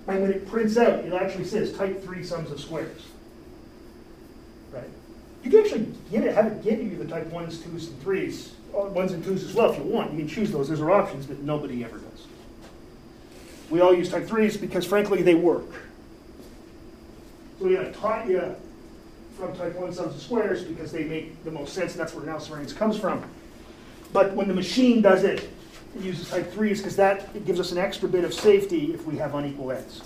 [0.08, 3.02] and when it prints out, it actually says type 3 sums of squares.
[4.72, 4.88] Right?
[5.44, 8.48] You can actually get it, have it give you the type 1s, 2s, and 3s,
[8.72, 10.10] 1s uh, and 2s as well if you want.
[10.12, 10.68] You can choose those.
[10.68, 12.26] Those are options, but nobody ever does.
[13.72, 15.64] We all use type 3s because, frankly, they work.
[17.58, 18.54] So we have taught you
[19.38, 22.22] from type 1 sums of squares because they make the most sense, and that's where
[22.22, 23.24] variance comes from.
[24.12, 25.48] But when the machine does it,
[25.96, 29.06] it uses type 3s because that it gives us an extra bit of safety if
[29.06, 30.02] we have unequal ends.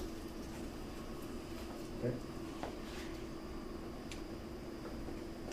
[2.04, 2.14] Okay.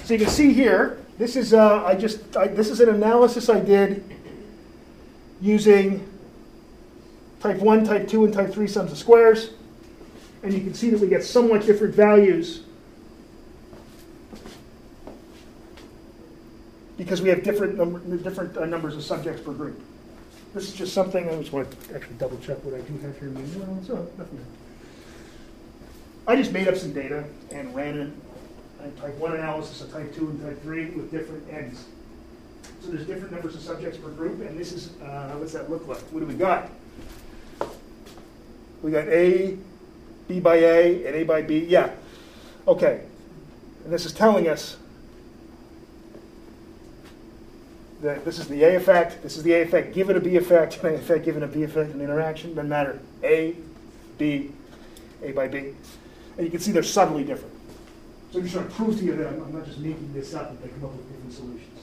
[0.03, 3.49] So you can see here, this is uh, I just I, this is an analysis
[3.49, 4.03] I did
[5.41, 6.12] using
[7.43, 9.51] type 1, type 2, and type 3 sums of squares.
[10.43, 12.63] And you can see that we get somewhat different values
[16.97, 19.79] because we have different, different uh, numbers of subjects per group.
[20.53, 23.19] This is just something, I just want to actually double check what I do have
[23.19, 23.29] here.
[23.29, 24.45] Not, nothing.
[26.25, 30.29] I just made up some data and ran it, type 1 analysis, a type 2
[30.29, 31.87] and type 3 with different ends.
[32.79, 35.85] So there's different numbers of subjects per group, and this is, uh, what's that look
[35.87, 35.99] like?
[36.11, 36.69] What do we got?
[38.84, 39.57] We got A,
[40.27, 41.59] B by A, and A by B.
[41.59, 41.89] Yeah.
[42.67, 43.01] Okay.
[43.84, 44.77] And this is telling us
[48.01, 50.77] that this is the A effect, this is the A effect given a B effect,
[50.84, 52.53] and A effect given a B effect, an interaction.
[52.53, 52.99] Doesn't matter.
[53.23, 53.55] A,
[54.17, 54.51] B,
[55.23, 55.73] A by B.
[56.38, 57.53] And you can see they're subtly different.
[58.31, 60.34] So I'm just trying to prove to you that I'm, I'm not just making this
[60.34, 61.79] up, that they come up with different solutions.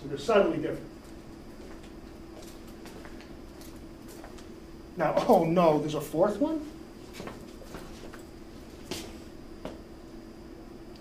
[0.00, 0.85] So they're subtly different.
[4.96, 6.64] Now, oh no, there's a fourth one?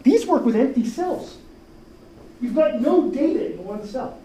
[0.04, 1.38] These work with empty cells.
[2.42, 4.20] You've got no data in one cell.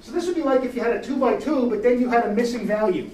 [0.00, 2.08] So this would be like if you had a 2 by 2, but then you
[2.08, 3.10] had a missing value.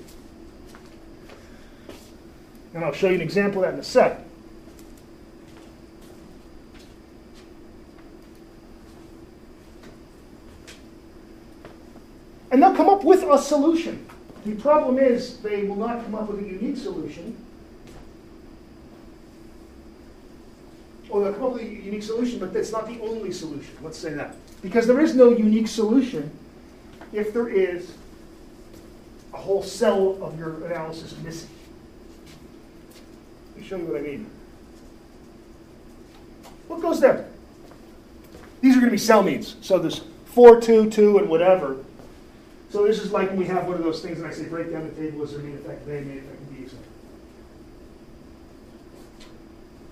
[2.75, 4.25] And I'll show you an example of that in a sec.
[12.81, 14.07] Come up with a solution.
[14.47, 17.37] The problem is they will not come up with a unique solution.
[21.11, 23.75] Or they'll come up with a unique solution, but that's not the only solution.
[23.83, 24.35] Let's say that.
[24.63, 26.31] Because there is no unique solution
[27.13, 27.93] if there is
[29.35, 31.51] a whole cell of your analysis missing.
[33.51, 34.31] Let me show you what I mean.
[36.67, 37.29] What goes there?
[38.63, 39.57] These are going to be cell means.
[39.61, 41.77] So there's 4, 2, 2, and whatever.
[42.71, 44.71] So this is like when we have one of those things and I say break
[44.71, 46.79] down the table, is there main effect of A, main effect of B, etc.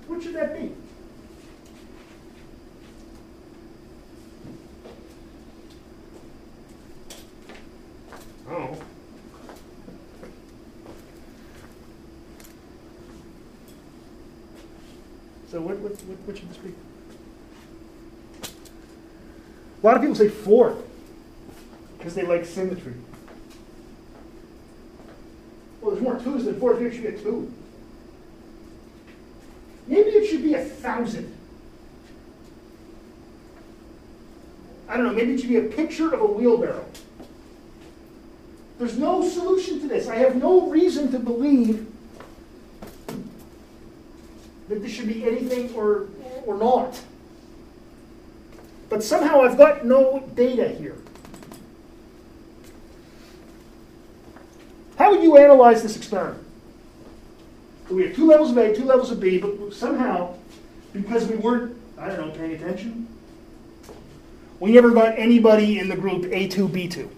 [0.06, 0.72] What should that be?
[8.48, 8.78] Oh.
[15.50, 16.74] So what, what, what, what should this be?
[19.82, 20.78] A lot of people say four
[21.98, 22.94] because they like symmetry.
[25.80, 26.78] Well, there's more twos than fours.
[26.78, 27.52] Maybe it should be a two.
[29.86, 31.34] Maybe it should be a thousand.
[34.88, 35.12] I don't know.
[35.12, 36.84] Maybe it should be a picture of a wheelbarrow.
[38.78, 40.08] There's no solution to this.
[40.08, 41.86] I have no reason to believe
[44.68, 46.06] that this should be anything or,
[46.46, 47.00] or not.
[48.88, 50.96] But somehow I've got no data here.
[55.08, 56.44] How would you analyze this experiment?
[57.88, 60.34] We have two levels of A, two levels of B, but somehow,
[60.92, 63.08] because we weren't, I don't know, paying attention,
[64.60, 67.08] we never got anybody in the group A2, B2.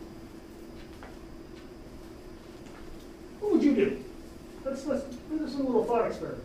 [3.40, 4.04] What would you do?
[4.64, 6.44] Let's, let's do this a little thought experiment.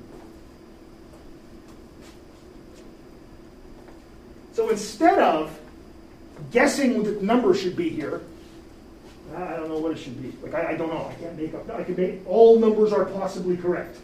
[4.54, 5.60] So instead of
[6.50, 8.24] guessing what the number should be here,
[9.36, 10.32] I don't know what it should be.
[10.42, 11.12] Like, I, I don't know.
[11.12, 11.70] I can't make up.
[11.70, 13.98] I can make, all numbers are possibly correct.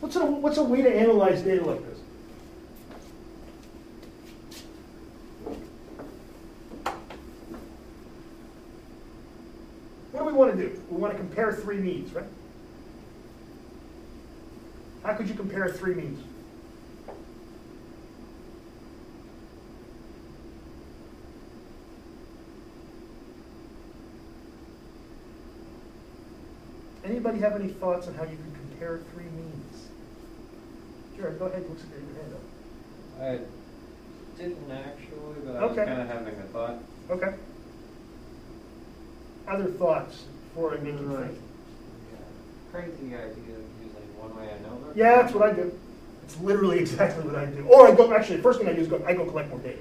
[0.00, 1.98] What's a, what's a way to analyze data like this?
[10.12, 10.82] What do we want to do?
[10.90, 12.24] We want to compare three means, right?
[15.02, 16.27] How could you compare three means?
[27.08, 29.88] Anybody have any thoughts on how you can compare three means?
[31.16, 31.64] Jared, go ahead.
[31.66, 33.22] Looks like your hand up.
[33.22, 35.86] I didn't actually, but I was Okay.
[35.86, 36.74] kind of having a thought.
[37.10, 37.32] Okay.
[39.48, 41.28] Other thoughts before I make you Right.
[41.28, 41.38] think?
[42.72, 44.78] Crazy idea of using one way I know.
[44.94, 45.72] Yeah, that's what I do.
[46.24, 47.66] It's literally exactly what I do.
[47.70, 49.60] Or I go, actually, the first thing I do is go, I go collect more
[49.60, 49.78] data.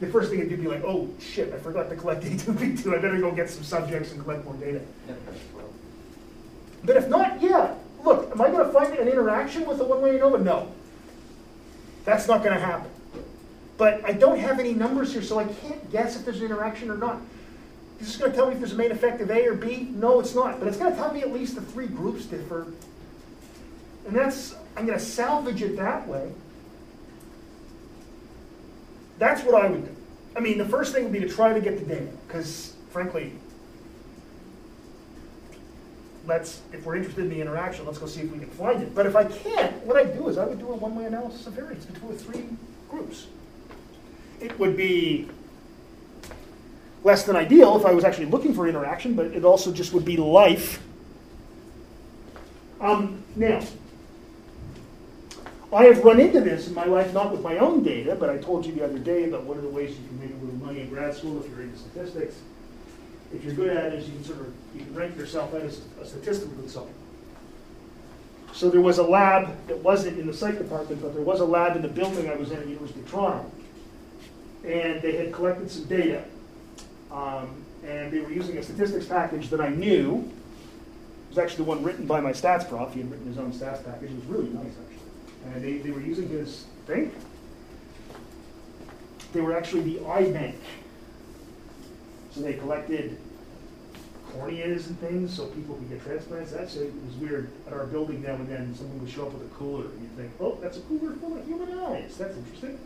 [0.00, 2.96] The first thing I do be like, oh shit, I forgot to collect A2B2.
[2.96, 4.80] I better go get some subjects and collect more data.
[6.84, 7.74] But if not, yeah,
[8.04, 10.42] look, am I going to find an interaction with a one-way ANOVA?
[10.42, 10.72] No.
[12.04, 12.90] That's not going to happen.
[13.76, 16.90] But I don't have any numbers here, so I can't guess if there's an interaction
[16.90, 17.20] or not.
[18.00, 19.88] Is this going to tell me if there's a main effect of A or B?
[19.92, 20.60] No, it's not.
[20.60, 22.68] But it's going to tell me at least the three groups differ.
[24.06, 26.32] And that's, I'm going to salvage it that way.
[29.18, 29.96] That's what I would do.
[30.36, 33.32] I mean, the first thing would be to try to get the data, because frankly,
[36.26, 38.94] let's, if we're interested in the interaction, let's go see if we can find it.
[38.94, 41.54] But if I can't, what I'd do is I would do a one-way analysis of
[41.54, 42.44] variance between three
[42.88, 43.26] groups.
[44.40, 45.28] It would be
[47.02, 50.04] less than ideal if I was actually looking for interaction, but it also just would
[50.04, 50.82] be life.
[52.80, 53.60] Um, now,
[55.72, 58.38] I have run into this in my life, not with my own data, but I
[58.38, 60.66] told you the other day about one of the ways you can make a little
[60.66, 62.36] money in grad school if you're into statistics.
[63.34, 66.06] If you're good at it, you can sort of you can rank yourself as a
[66.06, 66.96] statistical consultant.
[68.54, 71.44] So there was a lab that wasn't in the psych department, but there was a
[71.44, 73.50] lab in the building I was in at the University of Toronto,
[74.64, 76.24] and they had collected some data,
[77.12, 80.32] um, and they were using a statistics package that I knew.
[81.26, 82.94] It was actually the one written by my stats prof.
[82.94, 84.10] He had written his own stats package.
[84.10, 84.72] It was really nice,
[85.46, 87.12] And they, they were using his thing.
[89.32, 90.56] They were actually the eye bank.
[92.30, 93.18] So they collected
[94.32, 96.52] corneas and things so people could get transplants.
[96.52, 97.50] That's it was weird.
[97.66, 100.16] At our building now and then, someone would show up with a cooler, and you'd
[100.16, 102.16] think, oh, that's a cooler full of human eyes.
[102.16, 102.78] That's interesting.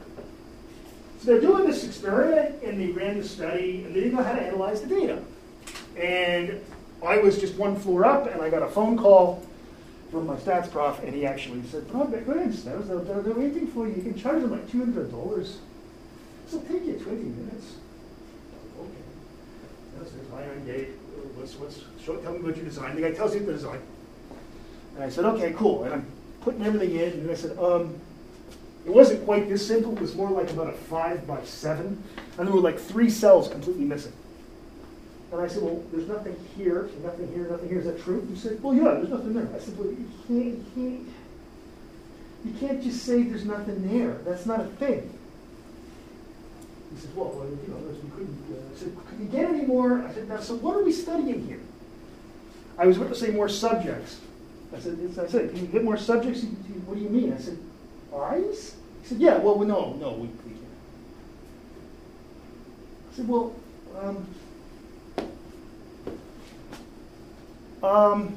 [1.19, 4.33] So they're doing this experiment, and they ran the study, and they didn't know how
[4.33, 5.23] to analyze the data.
[5.97, 6.61] And
[7.05, 9.47] I was just one floor up, and I got a phone call
[10.13, 12.87] from my stats prof, and he actually said, "Oh, go ahead, Stas.
[12.87, 13.95] They're, they're, waiting for you.
[13.95, 15.59] You can charge them like two hundred dollars.
[16.45, 17.77] This will take you twenty minutes."
[18.79, 18.91] Okay.
[19.99, 20.91] Yes, there's my own gate.
[21.35, 21.81] What's what's?
[22.05, 22.99] Show, tell me what you designed.
[22.99, 23.81] The guy tells you the design.
[24.97, 26.07] And I said, "Okay, cool." And I'm
[26.43, 27.99] putting everything in, and I said, "Um."
[28.85, 29.93] It wasn't quite this simple.
[29.93, 32.03] It was more like about a five by seven,
[32.37, 34.13] and there were like three cells completely missing.
[35.33, 37.79] And I said, well, there's nothing here, nothing here, nothing here.
[37.79, 38.27] Is that true?
[38.31, 39.49] He said, well, yeah, there's nothing there.
[39.55, 41.09] I said, well, you can't, you can't,
[42.45, 44.19] you can't just say there's nothing there.
[44.27, 45.19] That's not a thing.
[46.95, 48.45] He said, well, well, you know, we couldn't.
[48.53, 50.03] Uh, I said, could you get any more?
[50.03, 51.61] I said, now, so what are we studying here?
[52.77, 54.21] I was about to say more subjects.
[54.77, 56.43] I said, I said, can you get more subjects?
[56.43, 57.33] He, he, what do you mean?
[57.33, 57.57] I said,
[58.15, 58.77] eyes?
[59.03, 60.67] He said, yeah, well, no, no, we, we can't.
[63.13, 63.55] I said, well,
[63.99, 64.27] um,
[67.83, 68.37] Um,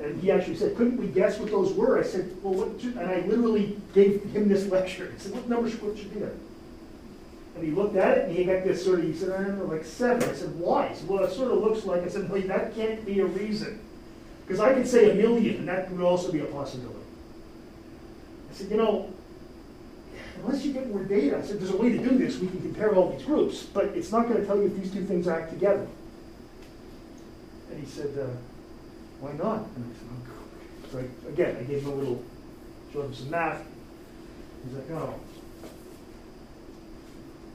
[0.00, 1.98] and he actually said, couldn't we guess what those were?
[1.98, 5.12] I said, well, what, should-" and I literally gave him this lecture.
[5.14, 6.34] I said, what number should, what should be there?
[7.56, 9.58] And he looked at it and he got this sort of, he said, I don't
[9.58, 10.28] know, like seven.
[10.28, 10.88] I said, why?
[10.88, 13.26] He said, well, it sort of looks like, I said, wait, that can't be a
[13.26, 13.80] reason.
[14.46, 17.00] Because I could say a million and that would also be a possibility.
[18.50, 19.12] I said, you know,
[20.36, 22.38] unless you get more data, I said, there's a way to do this.
[22.38, 24.92] We can compare all these groups, but it's not going to tell you if these
[24.92, 25.88] two things act together.
[27.70, 28.26] And he said, uh,
[29.20, 29.66] why not?
[29.76, 30.38] And I said, "Oh."
[30.90, 32.24] So I, again, I gave him a little,
[32.92, 33.62] showed him some math.
[34.64, 35.14] He's like, oh.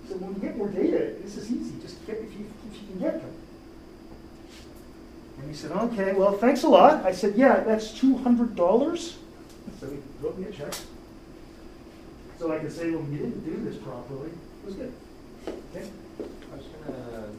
[0.07, 1.80] Said, when you get more data, this is easy.
[1.82, 3.32] Just get, if you, if you can get them.
[5.39, 7.05] And he said, okay, well, thanks a lot.
[7.05, 8.55] I said, yeah, that's $200.
[9.80, 10.74] So he wrote me a check.
[12.38, 14.30] So I could say, well, you didn't do this properly.
[14.30, 14.93] It was good.
[15.47, 15.89] Okay?
[16.51, 17.38] I was gonna, say,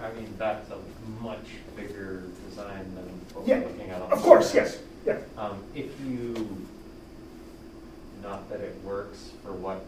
[0.00, 0.78] I mean, that's a
[1.22, 1.44] much
[1.76, 4.12] bigger design than what Yeah, we're looking at on.
[4.12, 5.18] Of course, the- yes, yeah.
[5.36, 6.66] Um, if you,
[8.22, 9.84] not that it works for what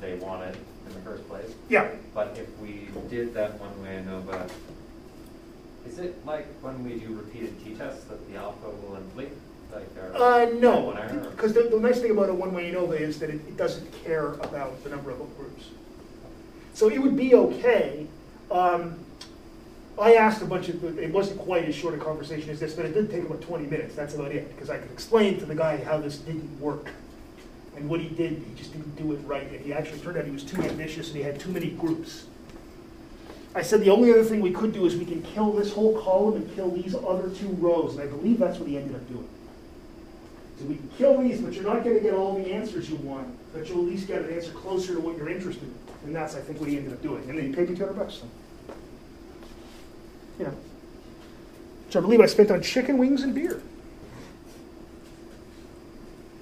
[0.00, 0.56] they wanted
[0.86, 1.88] in the first place, Yeah.
[2.14, 4.48] but if we did that one way ANOVA,
[5.86, 9.32] is it like when we do repeated t-tests that the alpha will inflate?
[9.72, 9.86] Like
[10.16, 13.30] our Uh, no, one because the, the nice thing about a one-way ANOVA is that
[13.30, 15.66] it, it doesn't care about the number of groups.
[16.74, 18.06] So it would be okay.
[18.50, 18.96] Um,
[20.00, 22.86] I asked a bunch of, it wasn't quite as short a conversation as this, but
[22.86, 23.94] it did take about 20 minutes.
[23.94, 26.88] That's about it, because I could explain to the guy how this didn't work.
[27.76, 29.46] And what he did, he just didn't do it right.
[29.50, 32.26] And he actually turned out he was too ambitious and he had too many groups.
[33.54, 36.00] I said the only other thing we could do is we can kill this whole
[36.00, 37.94] column and kill these other two rows.
[37.94, 39.28] And I believe that's what he ended up doing.
[40.58, 42.96] So we can kill these, but you're not going to get all the answers you
[42.96, 43.28] want.
[43.52, 45.74] But you'll at least get an answer closer to what you're interested in.
[46.04, 47.28] And that's, I think, what he ended up doing.
[47.28, 48.14] And then he paid me 200 bucks.
[48.14, 48.26] So.
[50.40, 50.54] Know.
[51.86, 53.62] Which I believe I spent on chicken wings and beer.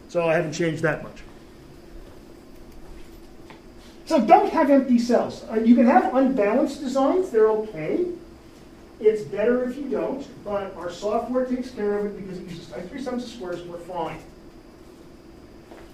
[0.09, 1.23] So I haven't changed that much.
[4.07, 5.45] So don't have empty cells.
[5.51, 8.07] Uh, you can have unbalanced designs, they're okay.
[9.01, 12.69] It's better if you don't, but our software takes care of it because it uses
[12.69, 14.19] type 3 sums of squares and we're fine.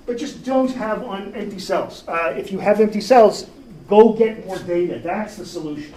[0.07, 2.05] But just don't have un- empty cells.
[2.07, 3.49] Uh, if you have empty cells,
[3.89, 5.01] go get more data.
[5.03, 5.95] That's the solution.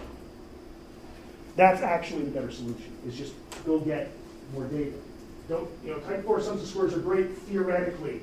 [1.58, 3.34] That's actually the better solution, is just
[3.66, 4.10] go get
[4.54, 4.94] more data.
[5.50, 8.22] Don't, you know, type 4 sums of squares are great theoretically.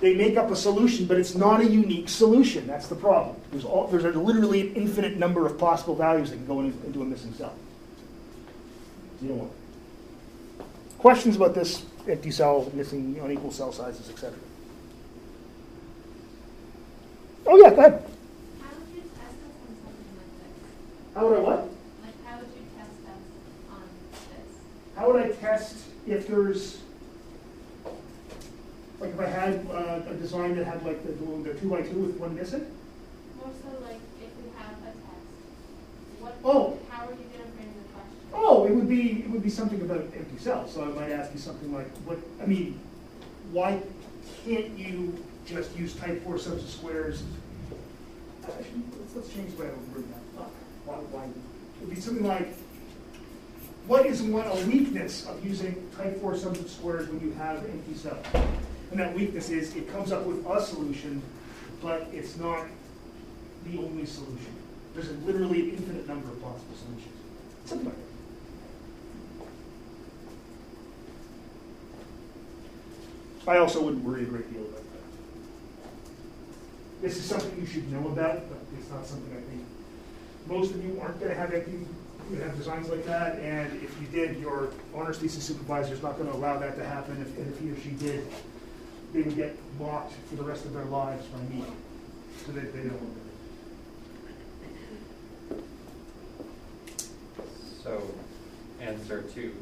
[0.00, 2.66] They make up a solution, but it's not a unique solution.
[2.66, 3.36] That's the problem.
[3.52, 7.02] There's, all, there's literally an infinite number of possible values that can go in, into
[7.02, 7.54] a missing cell.
[9.22, 9.52] You don't want.
[10.98, 14.34] Questions about this empty cell, missing unequal cell sizes, etc.
[17.46, 17.92] Oh yeah, go ahead.
[18.60, 20.52] How would you test us on something like this?
[21.14, 21.60] How would I what?
[22.02, 23.22] Like, how would you test us
[23.70, 23.84] on
[24.32, 24.50] this?
[24.96, 25.76] How would I test
[26.06, 26.80] if there's,
[29.00, 31.98] like if I had uh, a design that had like the, the two by two
[31.98, 32.66] with one missing?
[33.38, 34.96] More so like, if we have a test,
[36.20, 36.78] what, Oh.
[36.90, 38.12] how are you gonna frame the question?
[38.32, 40.72] Oh, it would be, it would be something about empty cells.
[40.72, 42.78] So I might ask you something like, what, I mean,
[43.50, 43.80] why
[44.44, 47.22] can't you just use type four sums of squares?
[48.44, 50.40] Actually, let's, let's change the way I would word that.
[50.42, 50.44] Uh,
[50.84, 51.30] Why, why, it
[51.80, 52.48] would be something like,
[53.86, 57.58] what is one, a weakness of using type four sums of squares when you have
[57.64, 58.24] empty cells?
[58.90, 61.22] And that weakness is, it comes up with a solution,
[61.82, 62.66] but it's not
[63.66, 64.54] the only solution.
[64.94, 67.14] There's a literally an infinite number of possible solutions.
[67.64, 68.04] Something like that.
[73.46, 74.82] I also wouldn't worry a great deal about that.
[77.02, 79.62] This is something you should know about, but it's not something I think
[80.46, 81.86] most of you aren't going to have anything,
[82.30, 86.16] you have designs like that, and if you did, your honors thesis supervisor is not
[86.16, 87.20] going to allow that to happen.
[87.20, 88.26] If, and if he or she did,
[89.12, 91.64] they would get mocked for the rest of their lives by me.
[92.44, 93.20] So they, they don't want that.
[97.82, 98.02] So,
[98.80, 99.54] answer two,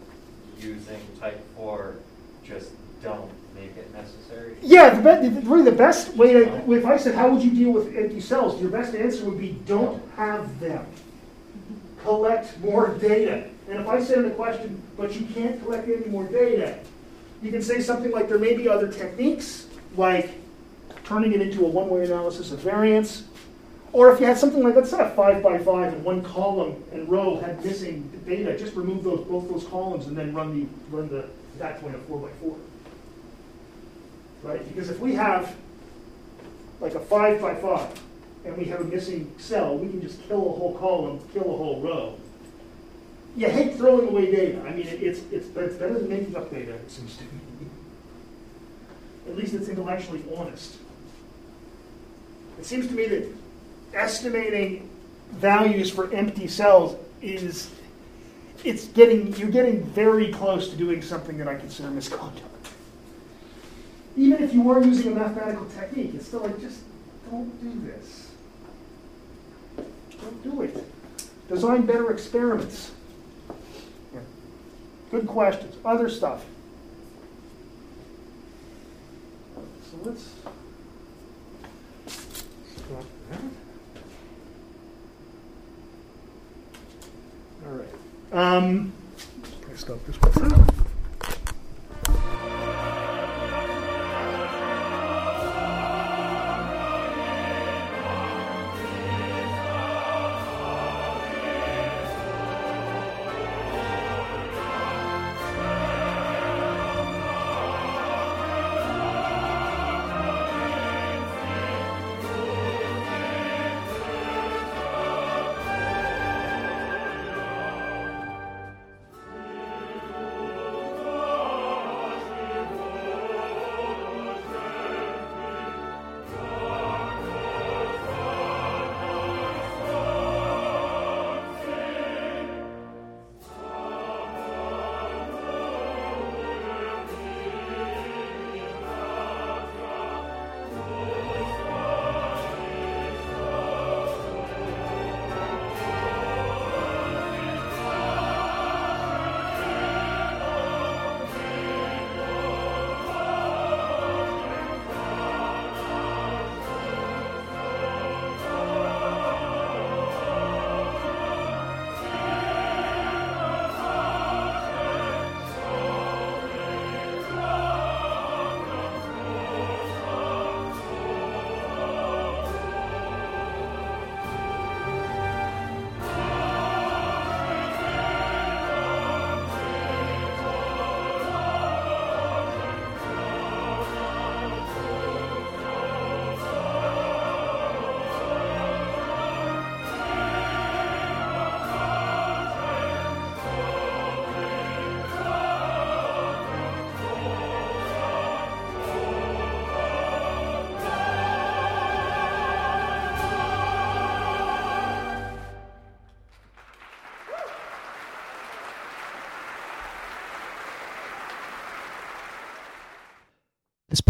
[0.61, 1.97] using type four,
[2.45, 2.71] just
[3.03, 4.57] don't make it necessary.
[4.63, 7.73] Yeah, the be- really the best way to, if I said, how would you deal
[7.73, 8.61] with empty cells?
[8.61, 10.87] Your best answer would be, don't have them.
[12.03, 13.49] Collect more data.
[13.69, 16.79] And if I in the question, but you can't collect any more data,
[17.43, 20.31] you can say something like, there may be other techniques, like
[21.05, 23.25] turning it into a one-way analysis of variance.
[23.93, 26.83] Or if you had something like, let's say a five by five and one column
[26.93, 30.67] and row had missing data, just remove those, both those columns and then run the,
[30.97, 31.29] run the,
[31.59, 32.57] that point of four by four
[34.43, 34.67] right?
[34.69, 35.55] Because if we have
[36.81, 37.89] like a five by five,
[38.45, 41.57] and we have a missing cell, we can just kill a whole column, kill a
[41.57, 42.15] whole row.
[43.37, 44.61] You hate throwing away data.
[44.67, 47.23] I mean, it- it's, it's, but it's better than making up data, it seems to
[47.25, 47.31] me.
[49.29, 50.77] At least it's intellectually honest.
[52.59, 53.29] It seems to me that
[53.95, 54.89] estimating
[55.33, 57.71] values for empty cells is,
[58.65, 62.41] it's getting, you're getting very close to doing something that I consider misconduct
[64.17, 66.81] even if you were using a mathematical technique, it's still like, just
[67.31, 68.32] don't do this.
[70.23, 70.77] Don't do it.
[71.49, 72.93] Design better experiments.
[75.13, 75.77] Good questions.
[75.85, 76.43] Other stuff.
[79.55, 80.31] So let's.
[82.75, 83.41] stop that.
[87.67, 87.89] All right.
[88.33, 88.93] Um,
[89.75, 90.82] stop this one